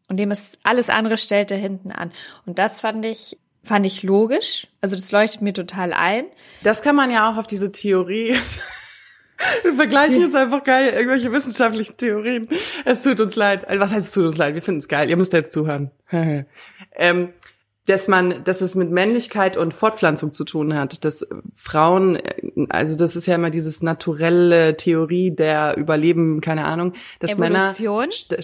[0.07, 2.11] Und dem ist alles andere stellt er hinten an.
[2.45, 4.67] Und das fand ich fand ich logisch.
[4.81, 6.25] Also das leuchtet mir total ein.
[6.63, 8.35] Das kann man ja auch auf diese Theorie
[9.63, 12.49] wir vergleichen jetzt einfach geil irgendwelche wissenschaftlichen Theorien.
[12.85, 13.67] Es tut uns leid.
[13.67, 14.55] Also, was heißt es tut uns leid?
[14.55, 15.09] Wir finden es geil.
[15.09, 15.91] Ihr müsst jetzt zuhören.
[16.95, 17.33] ähm,
[17.89, 22.19] dass man, dass es mit Männlichkeit und Fortpflanzung zu tun hat, dass Frauen,
[22.69, 28.09] also das ist ja immer dieses naturelle Theorie der Überleben, keine Ahnung, dass Evolution?
[28.29, 28.43] Männer,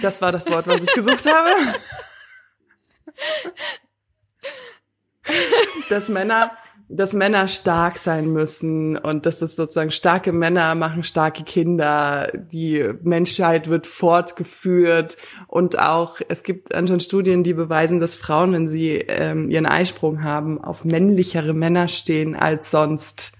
[0.00, 1.50] das war das Wort, was ich gesucht habe,
[5.90, 6.50] dass Männer
[6.92, 12.84] dass Männer stark sein müssen und dass das sozusagen starke Männer machen starke Kinder, die
[13.02, 15.16] Menschheit wird fortgeführt
[15.46, 20.24] und auch es gibt anscheinend Studien, die beweisen, dass Frauen, wenn sie ähm, ihren Eisprung
[20.24, 23.32] haben, auf männlichere Männer stehen als sonst.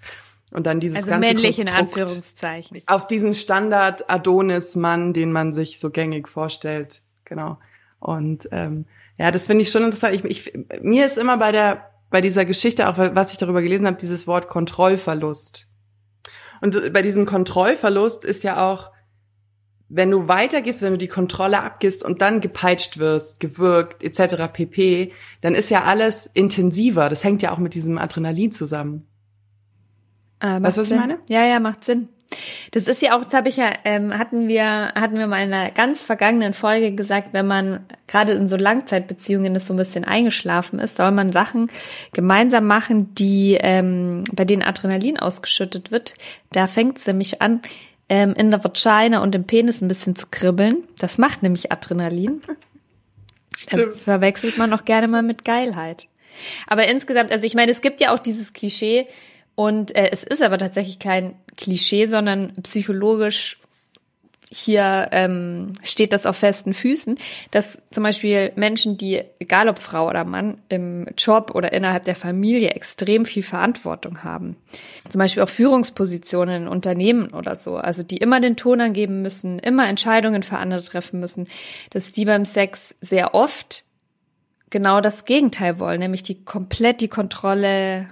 [0.53, 2.83] Und dann dieses also ganze männlich Konstrukt in Anführungszeichen.
[2.87, 7.03] Auf diesen Standard Adonis-Mann, den man sich so gängig vorstellt.
[7.25, 7.59] Genau.
[8.01, 8.87] Und ähm,
[9.19, 10.15] ja, das finde ich schon interessant.
[10.15, 13.87] Ich, ich, mir ist immer bei der bei dieser Geschichte, auch was ich darüber gelesen
[13.87, 15.69] habe, dieses Wort Kontrollverlust.
[16.61, 18.91] Und bei diesem Kontrollverlust ist ja auch,
[19.89, 24.53] wenn du weitergehst, wenn du die Kontrolle abgibst und dann gepeitscht wirst, gewürgt etc.
[24.53, 27.09] pp, dann ist ja alles intensiver.
[27.09, 29.09] Das hängt ja auch mit diesem Adrenalin zusammen.
[30.39, 30.97] Äh, weißt du, was Sinn.
[30.97, 31.19] ich meine?
[31.29, 32.09] Ja, ja, macht Sinn.
[32.71, 35.53] Das ist ja auch, das habe ich ja, ähm, hatten wir, hatten wir mal in
[35.53, 40.05] einer ganz vergangenen Folge gesagt, wenn man gerade in so Langzeitbeziehungen das so ein bisschen
[40.05, 41.71] eingeschlafen ist, soll man Sachen
[42.13, 46.15] gemeinsam machen, die ähm, bei denen Adrenalin ausgeschüttet wird.
[46.53, 47.61] Da fängt es nämlich an,
[48.09, 50.85] ähm, in der Vagina und im Penis ein bisschen zu kribbeln.
[50.99, 52.43] Das macht nämlich Adrenalin.
[53.71, 56.07] Da verwechselt man auch gerne mal mit Geilheit.
[56.67, 59.07] Aber insgesamt, also ich meine, es gibt ja auch dieses Klischee
[59.61, 63.59] und äh, es ist aber tatsächlich kein Klischee, sondern psychologisch
[64.51, 67.19] hier ähm, steht das auf festen Füßen,
[67.51, 72.17] dass zum Beispiel Menschen, die, egal ob Frau oder Mann, im Job oder innerhalb der
[72.17, 74.57] Familie extrem viel Verantwortung haben.
[75.11, 79.59] Zum Beispiel auch Führungspositionen in Unternehmen oder so, also die immer den Ton angeben müssen,
[79.59, 81.47] immer Entscheidungen für andere treffen müssen,
[81.91, 83.85] dass die beim Sex sehr oft
[84.71, 88.09] genau das Gegenteil wollen, nämlich die komplett die Kontrolle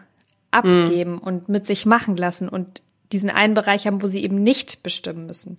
[0.50, 1.18] abgeben mhm.
[1.18, 2.82] und mit sich machen lassen und
[3.12, 5.58] diesen einen Bereich haben, wo sie eben nicht bestimmen müssen.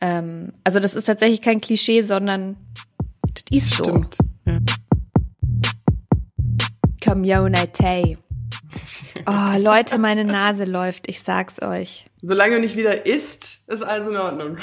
[0.00, 2.56] Ähm, also das ist tatsächlich kein Klischee, sondern
[3.22, 3.84] das ist so.
[3.84, 4.18] Stimmt.
[4.46, 4.58] Ja.
[7.04, 8.18] Community.
[9.26, 12.06] Oh, Leute, meine Nase läuft, ich sag's euch.
[12.22, 14.58] Solange nicht wieder isst, ist alles in Ordnung.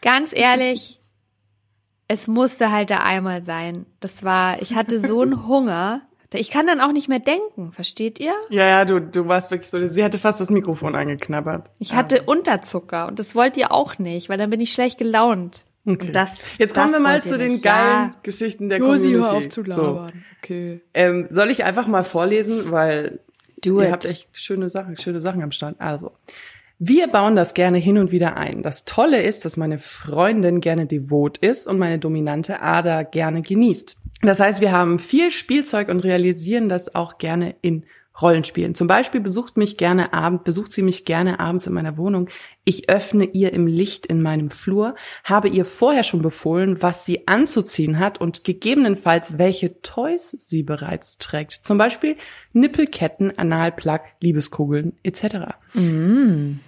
[0.00, 1.00] Ganz ehrlich,
[2.08, 3.86] es musste halt da einmal sein.
[4.00, 6.02] Das war, ich hatte so einen Hunger.
[6.34, 8.34] Ich kann dann auch nicht mehr denken, versteht ihr?
[8.50, 11.70] Ja, ja, du, du warst wirklich so, sie hatte fast das Mikrofon angeknabbert.
[11.78, 15.64] Ich hatte Unterzucker und das wollt ihr auch nicht, weil dann bin ich schlecht gelaunt.
[15.86, 16.12] Okay.
[16.12, 17.64] Das, Jetzt kommen wir mal zu den nicht.
[17.64, 18.14] geilen ja.
[18.22, 19.30] Geschichten der Josi, Community.
[19.30, 20.12] Hör auf zu labern.
[20.12, 20.12] So.
[20.42, 20.80] Okay.
[20.92, 23.20] Ähm, soll ich einfach mal vorlesen, weil
[23.64, 23.92] Do ihr it.
[23.92, 25.80] habt echt schöne Sachen, schöne Sachen am Stand.
[25.80, 26.12] Also,
[26.78, 28.62] wir bauen das gerne hin und wieder ein.
[28.62, 33.98] Das Tolle ist, dass meine Freundin gerne devot ist und meine dominante Ader gerne genießt.
[34.22, 37.84] Das heißt, wir haben viel Spielzeug und realisieren das auch gerne in
[38.20, 38.74] Rollenspielen.
[38.74, 42.28] Zum Beispiel besucht mich gerne abend, besucht sie mich gerne abends in meiner Wohnung.
[42.64, 47.28] Ich öffne ihr im Licht in meinem Flur, habe ihr vorher schon befohlen, was sie
[47.28, 51.52] anzuziehen hat und gegebenenfalls welche Toys sie bereits trägt.
[51.52, 52.16] Zum Beispiel
[52.52, 55.54] Nippelketten, Analplug, Liebeskugeln etc.
[55.74, 56.58] Mm.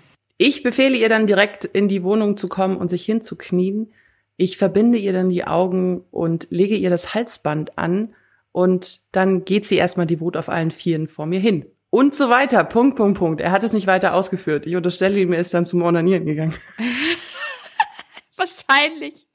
[0.42, 3.92] Ich befehle ihr dann direkt in die Wohnung zu kommen und sich hinzuknien
[4.40, 8.14] ich verbinde ihr dann die Augen und lege ihr das Halsband an
[8.52, 11.66] und dann geht sie erstmal die Wut auf allen Vieren vor mir hin.
[11.90, 12.64] Und so weiter.
[12.64, 13.42] Punkt, Punkt, Punkt.
[13.42, 14.64] Er hat es nicht weiter ausgeführt.
[14.64, 16.54] Ich unterstelle ihm, er ist dann zum Ornanieren gegangen.
[18.38, 19.26] Wahrscheinlich.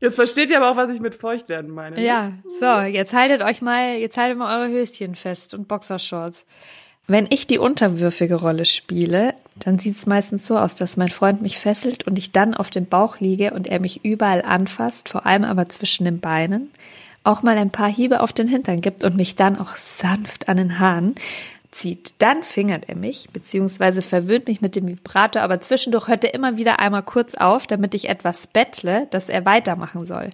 [0.00, 1.94] Jetzt versteht ihr aber auch, was ich mit feucht werden meine.
[1.94, 2.04] Ne?
[2.04, 6.44] Ja, so, jetzt haltet euch mal, jetzt haltet mal eure Höschen fest und Boxershorts.
[7.06, 11.42] Wenn ich die unterwürfige Rolle spiele, dann sieht es meistens so aus, dass mein Freund
[11.42, 15.26] mich fesselt und ich dann auf dem Bauch liege und er mich überall anfasst, vor
[15.26, 16.70] allem aber zwischen den Beinen,
[17.24, 20.56] auch mal ein paar Hiebe auf den Hintern gibt und mich dann auch sanft an
[20.56, 21.14] den Haaren
[21.70, 22.14] zieht.
[22.18, 26.56] Dann fingert er mich, beziehungsweise verwöhnt mich mit dem Vibrator, aber zwischendurch hört er immer
[26.56, 30.30] wieder einmal kurz auf, damit ich etwas bettle, dass er weitermachen soll.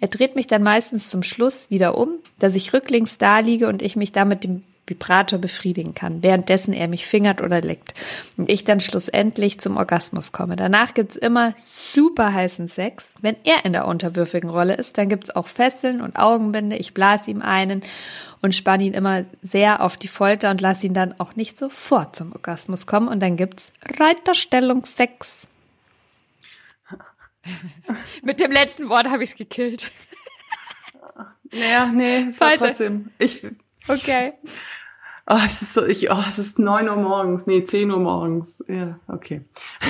[0.00, 3.82] Er dreht mich dann meistens zum Schluss wieder um, dass ich rücklings da liege und
[3.82, 7.94] ich mich da mit dem Vibrator befriedigen kann, währenddessen er mich fingert oder leckt
[8.36, 10.56] und ich dann schlussendlich zum Orgasmus komme.
[10.56, 13.08] Danach gibt's immer super heißen Sex.
[13.22, 16.76] Wenn er in der unterwürfigen Rolle ist, dann gibt's auch Fesseln und Augenbinde.
[16.76, 17.82] Ich blas ihm einen
[18.42, 22.14] und spanne ihn immer sehr auf die Folter und lasse ihn dann auch nicht sofort
[22.14, 23.08] zum Orgasmus kommen.
[23.08, 25.46] Und dann gibt's Reiterstellung Sex.
[28.22, 29.90] Mit dem letzten Wort habe ich's gekillt.
[31.52, 33.10] Naja, nee, es war trotzdem.
[33.18, 33.46] Ich,
[33.88, 34.32] Okay.
[35.26, 38.62] Oh, es ist so, ich, oh, es ist neun Uhr morgens, nee, zehn Uhr morgens.
[38.68, 39.40] Ja, okay.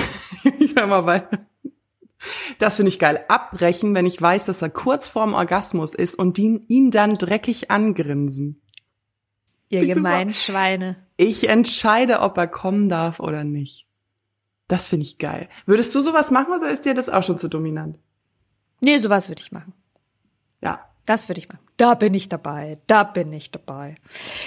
[0.59, 1.45] ich hör mal weiter.
[2.59, 3.25] Das finde ich geil.
[3.27, 7.69] Abbrechen, wenn ich weiß, dass er kurz vorm Orgasmus ist und ihn, ihn dann dreckig
[7.69, 8.61] angrinsen.
[9.67, 10.95] Ihr gemeinen Schweine.
[11.17, 13.87] Ich entscheide, ob er kommen darf oder nicht.
[14.67, 15.49] Das finde ich geil.
[15.65, 17.99] Würdest du sowas machen oder ist dir das auch schon zu dominant?
[18.81, 19.73] Nee, sowas würde ich machen.
[20.61, 21.64] Ja, das würde ich machen.
[21.77, 22.77] Da bin ich dabei.
[22.87, 23.95] Da bin ich dabei.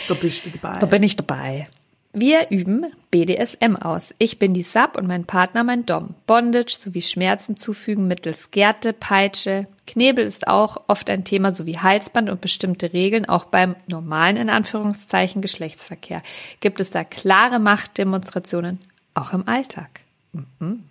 [0.09, 0.79] Da bist du dabei.
[0.79, 1.69] Da bin ich dabei.
[2.15, 4.15] Wir üben BDSM aus.
[4.19, 6.15] Ich bin die Sub und mein Partner mein Dom.
[6.27, 9.67] Bondage sowie Schmerzen zufügen mittels Gerte, Peitsche.
[9.87, 14.49] Knebel ist auch oft ein Thema sowie Halsband und bestimmte Regeln, auch beim normalen in
[14.51, 16.23] Anführungszeichen Geschlechtsverkehr.
[16.61, 18.81] Gibt es da klare Machtdemonstrationen,
[19.13, 20.01] auch im Alltag.
[20.33, 20.85] Mhm.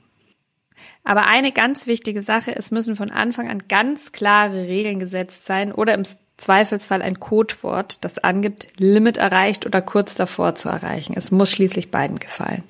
[1.03, 5.71] Aber eine ganz wichtige Sache, es müssen von Anfang an ganz klare Regeln gesetzt sein
[5.71, 6.05] oder im
[6.37, 11.13] Zweifelsfall ein Codewort, das angibt, Limit erreicht oder kurz davor zu erreichen.
[11.15, 12.63] Es muss schließlich beiden gefallen.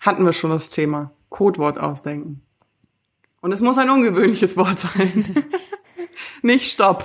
[0.00, 1.10] Hatten wir schon das Thema.
[1.28, 2.40] Codewort ausdenken.
[3.40, 5.44] Und es muss ein ungewöhnliches Wort sein.
[6.42, 7.04] Nicht Stopp.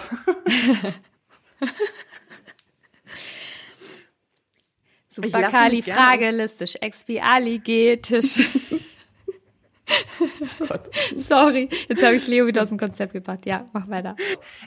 [5.09, 8.39] Superkalifragilistisch, expialigetisch.
[11.17, 13.45] Sorry, jetzt habe ich Leo wieder aus dem Konzept gebracht.
[13.45, 14.15] Ja, mach weiter.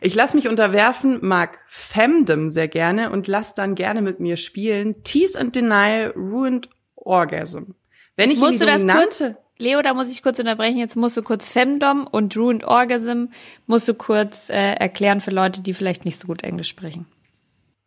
[0.00, 5.02] Ich lasse mich unterwerfen, mag Femdom sehr gerne und lass dann gerne mit mir spielen.
[5.04, 7.74] Tease and Denial Ruined Orgasm.
[8.16, 9.22] Wenn ich Musst du das kurz,
[9.58, 10.78] Leo, da muss ich kurz unterbrechen.
[10.78, 13.26] Jetzt musst du kurz Femdom und Ruined Orgasm
[13.66, 17.06] musst du kurz äh, erklären für Leute, die vielleicht nicht so gut Englisch sprechen.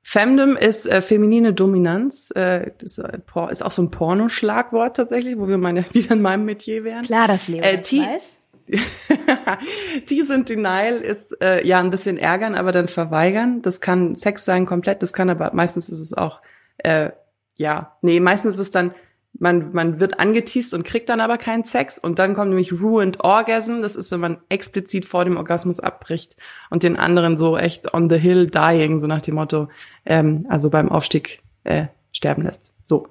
[0.09, 2.31] Femdom ist äh, feminine Dominanz.
[2.31, 6.85] Äh, das ist auch so ein Pornoschlagwort tatsächlich, wo wir meine, wieder in meinem Metier
[6.85, 7.03] wären.
[7.03, 7.27] Klar,
[7.65, 8.37] Äh, das T- weiß.
[10.05, 13.61] Tease and Denial ist äh, ja ein bisschen ärgern, aber dann verweigern.
[13.61, 16.41] Das kann Sex sein komplett, das kann aber meistens ist es auch
[16.77, 17.09] äh,
[17.57, 18.93] ja, nee, meistens ist es dann
[19.39, 23.23] man man wird angeteased und kriegt dann aber keinen Sex und dann kommt nämlich ruined
[23.23, 26.35] orgasm, das ist wenn man explizit vor dem Orgasmus abbricht
[26.69, 29.69] und den anderen so echt on the hill dying, so nach dem Motto,
[30.05, 32.73] ähm, also beim Aufstieg äh, sterben lässt.
[32.81, 33.07] So.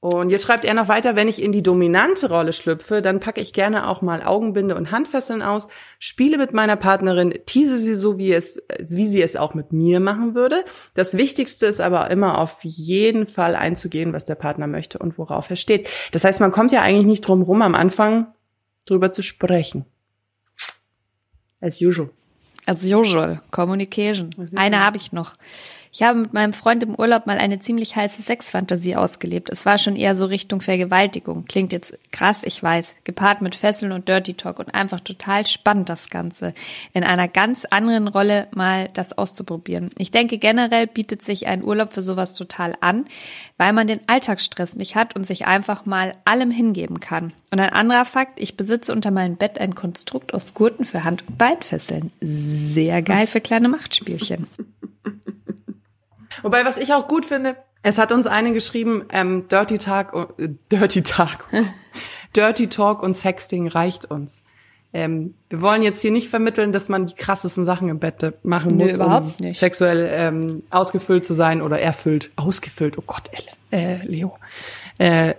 [0.00, 3.40] Und jetzt schreibt er noch weiter, wenn ich in die dominante Rolle schlüpfe, dann packe
[3.40, 5.66] ich gerne auch mal Augenbinde und Handfesseln aus,
[5.98, 9.98] spiele mit meiner Partnerin, tease sie so, wie es, wie sie es auch mit mir
[9.98, 10.64] machen würde.
[10.94, 15.50] Das Wichtigste ist aber immer auf jeden Fall einzugehen, was der Partner möchte und worauf
[15.50, 15.88] er steht.
[16.12, 18.28] Das heißt, man kommt ja eigentlich nicht drum rum, am Anfang
[18.86, 19.84] drüber zu sprechen.
[21.60, 22.10] As usual.
[22.66, 24.30] As usual, Communication.
[24.54, 25.34] Eine habe ich noch.
[25.98, 29.50] Ich habe mit meinem Freund im Urlaub mal eine ziemlich heiße Sexfantasie ausgelebt.
[29.50, 31.44] Es war schon eher so Richtung Vergewaltigung.
[31.46, 32.94] Klingt jetzt krass, ich weiß.
[33.02, 36.54] Gepaart mit Fesseln und Dirty Talk und einfach total spannend das Ganze.
[36.92, 39.90] In einer ganz anderen Rolle mal das auszuprobieren.
[39.98, 43.04] Ich denke generell bietet sich ein Urlaub für sowas total an,
[43.56, 47.32] weil man den Alltagsstress nicht hat und sich einfach mal allem hingeben kann.
[47.50, 51.24] Und ein anderer Fakt, ich besitze unter meinem Bett ein Konstrukt aus Gurten für Hand-
[51.26, 52.12] und Beinfesseln.
[52.20, 54.46] Sehr geil für kleine Machtspielchen.
[56.42, 60.48] Wobei, was ich auch gut finde, es hat uns eine geschrieben, ähm, Dirty Talk, äh,
[60.70, 61.44] Dirty Talk,
[62.36, 64.44] Dirty Talk und Sexting reicht uns.
[64.92, 68.76] Ähm, wir wollen jetzt hier nicht vermitteln, dass man die krassesten Sachen im Bett machen
[68.78, 69.58] muss, überhaupt um nicht.
[69.58, 72.30] sexuell ähm, ausgefüllt zu sein oder erfüllt.
[72.36, 74.38] Ausgefüllt, oh Gott, Elle, äh, Leo.
[74.96, 75.34] Äh,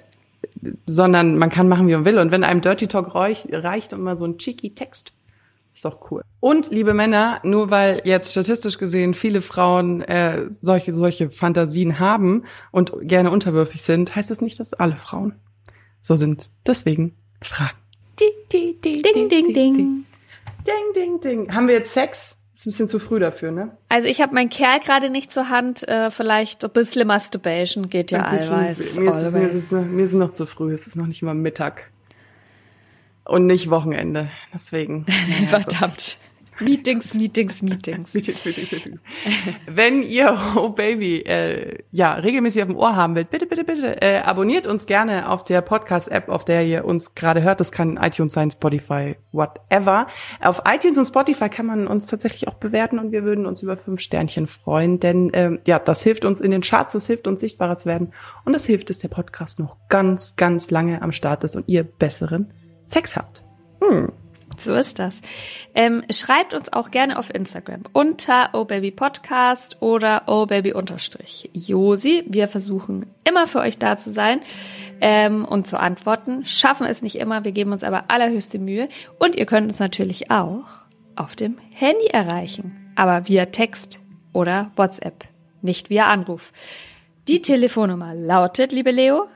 [0.85, 2.19] sondern man kann machen, wie man will.
[2.19, 5.13] Und wenn einem Dirty Talk reicht, reicht und mal so ein cheeky Text,
[5.79, 6.23] ist doch cool.
[6.41, 12.43] Und liebe Männer, nur weil jetzt statistisch gesehen viele Frauen äh, solche solche Fantasien haben
[12.71, 15.35] und gerne unterwürfig sind, heißt es nicht, dass alle Frauen
[16.01, 16.51] so sind.
[16.67, 17.77] Deswegen Fragen.
[18.19, 19.01] Ding, ding, ding.
[19.01, 19.29] Ding,
[20.93, 21.53] ding, ding.
[21.53, 22.37] Haben wir jetzt Sex?
[22.53, 23.77] Ist ein bisschen zu früh dafür, ne?
[23.87, 25.87] Also ich habe meinen Kerl gerade nicht zur Hand.
[25.87, 28.49] Äh, vielleicht ein bisschen Masturbation geht ja allweis.
[28.49, 29.53] mir, ist es, mir, ist always.
[29.53, 30.73] es noch, mir ist es noch zu früh.
[30.73, 31.89] Es ist noch nicht mal Mittag.
[33.29, 34.31] Und nicht Wochenende.
[34.53, 35.05] Deswegen.
[35.45, 36.17] Verdammt.
[36.61, 38.13] Meetings, Meetings, Meetings.
[38.13, 39.03] Meetings, Meetings, Meetings.
[39.65, 44.01] Wenn ihr Oh Baby äh, ja regelmäßig auf dem Ohr haben wollt, bitte, bitte, bitte
[44.01, 47.59] äh, abonniert uns gerne auf der Podcast-App, auf der ihr uns gerade hört.
[47.59, 50.07] Das kann iTunes sein, Spotify, whatever.
[50.41, 53.77] Auf iTunes und Spotify kann man uns tatsächlich auch bewerten und wir würden uns über
[53.77, 57.39] fünf Sternchen freuen, denn ähm, ja, das hilft uns in den Charts, das hilft uns
[57.39, 58.11] sichtbarer zu werden
[58.43, 61.83] und das hilft, dass der Podcast noch ganz, ganz lange am Start ist und ihr
[61.83, 62.51] besseren
[62.89, 63.43] Sex habt.
[64.57, 65.21] So ist das.
[65.73, 72.23] Ähm, schreibt uns auch gerne auf Instagram unter obabypodcast oder obaby-josi.
[72.27, 74.41] Wir versuchen immer für euch da zu sein
[74.99, 76.45] ähm, und zu antworten.
[76.45, 78.89] Schaffen es nicht immer, wir geben uns aber allerhöchste Mühe.
[79.17, 80.65] Und ihr könnt uns natürlich auch
[81.15, 84.01] auf dem Handy erreichen, aber via Text
[84.33, 85.25] oder WhatsApp,
[85.61, 86.51] nicht via Anruf.
[87.27, 89.27] Die Telefonnummer lautet, liebe Leo,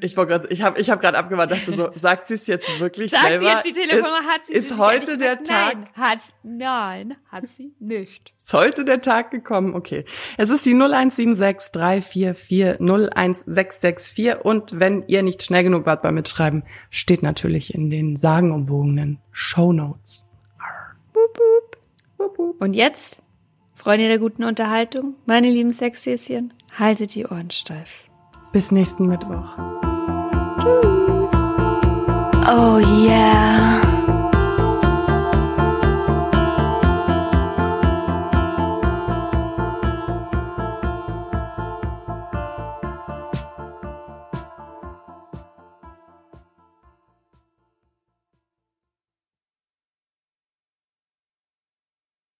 [0.00, 2.80] Ich wollte gerade, ich habe, ich habe gerade abgewartet, dachte so, sagt sie es jetzt
[2.80, 3.46] wirklich Sagt selber?
[3.46, 4.22] sie jetzt die Telefonnummer?
[4.24, 5.46] hat sie ist sie heute der nicht?
[5.46, 5.74] Tag?
[5.74, 8.34] Nein, hat, nein, hat sie nicht.
[8.40, 9.74] Ist heute der Tag gekommen?
[9.74, 10.04] Okay.
[10.36, 16.64] Es ist die 0176 344 01664 und wenn ihr nicht schnell genug wart beim Mitschreiben,
[16.90, 20.26] steht natürlich in den sagenumwogenen Shownotes.
[22.58, 23.22] Und jetzt,
[23.74, 28.05] Freunde der guten Unterhaltung, meine lieben Sexhäschen, haltet die Ohren steif.
[28.52, 29.56] Bis nächsten Mittwoch.
[32.48, 33.85] Oh yeah.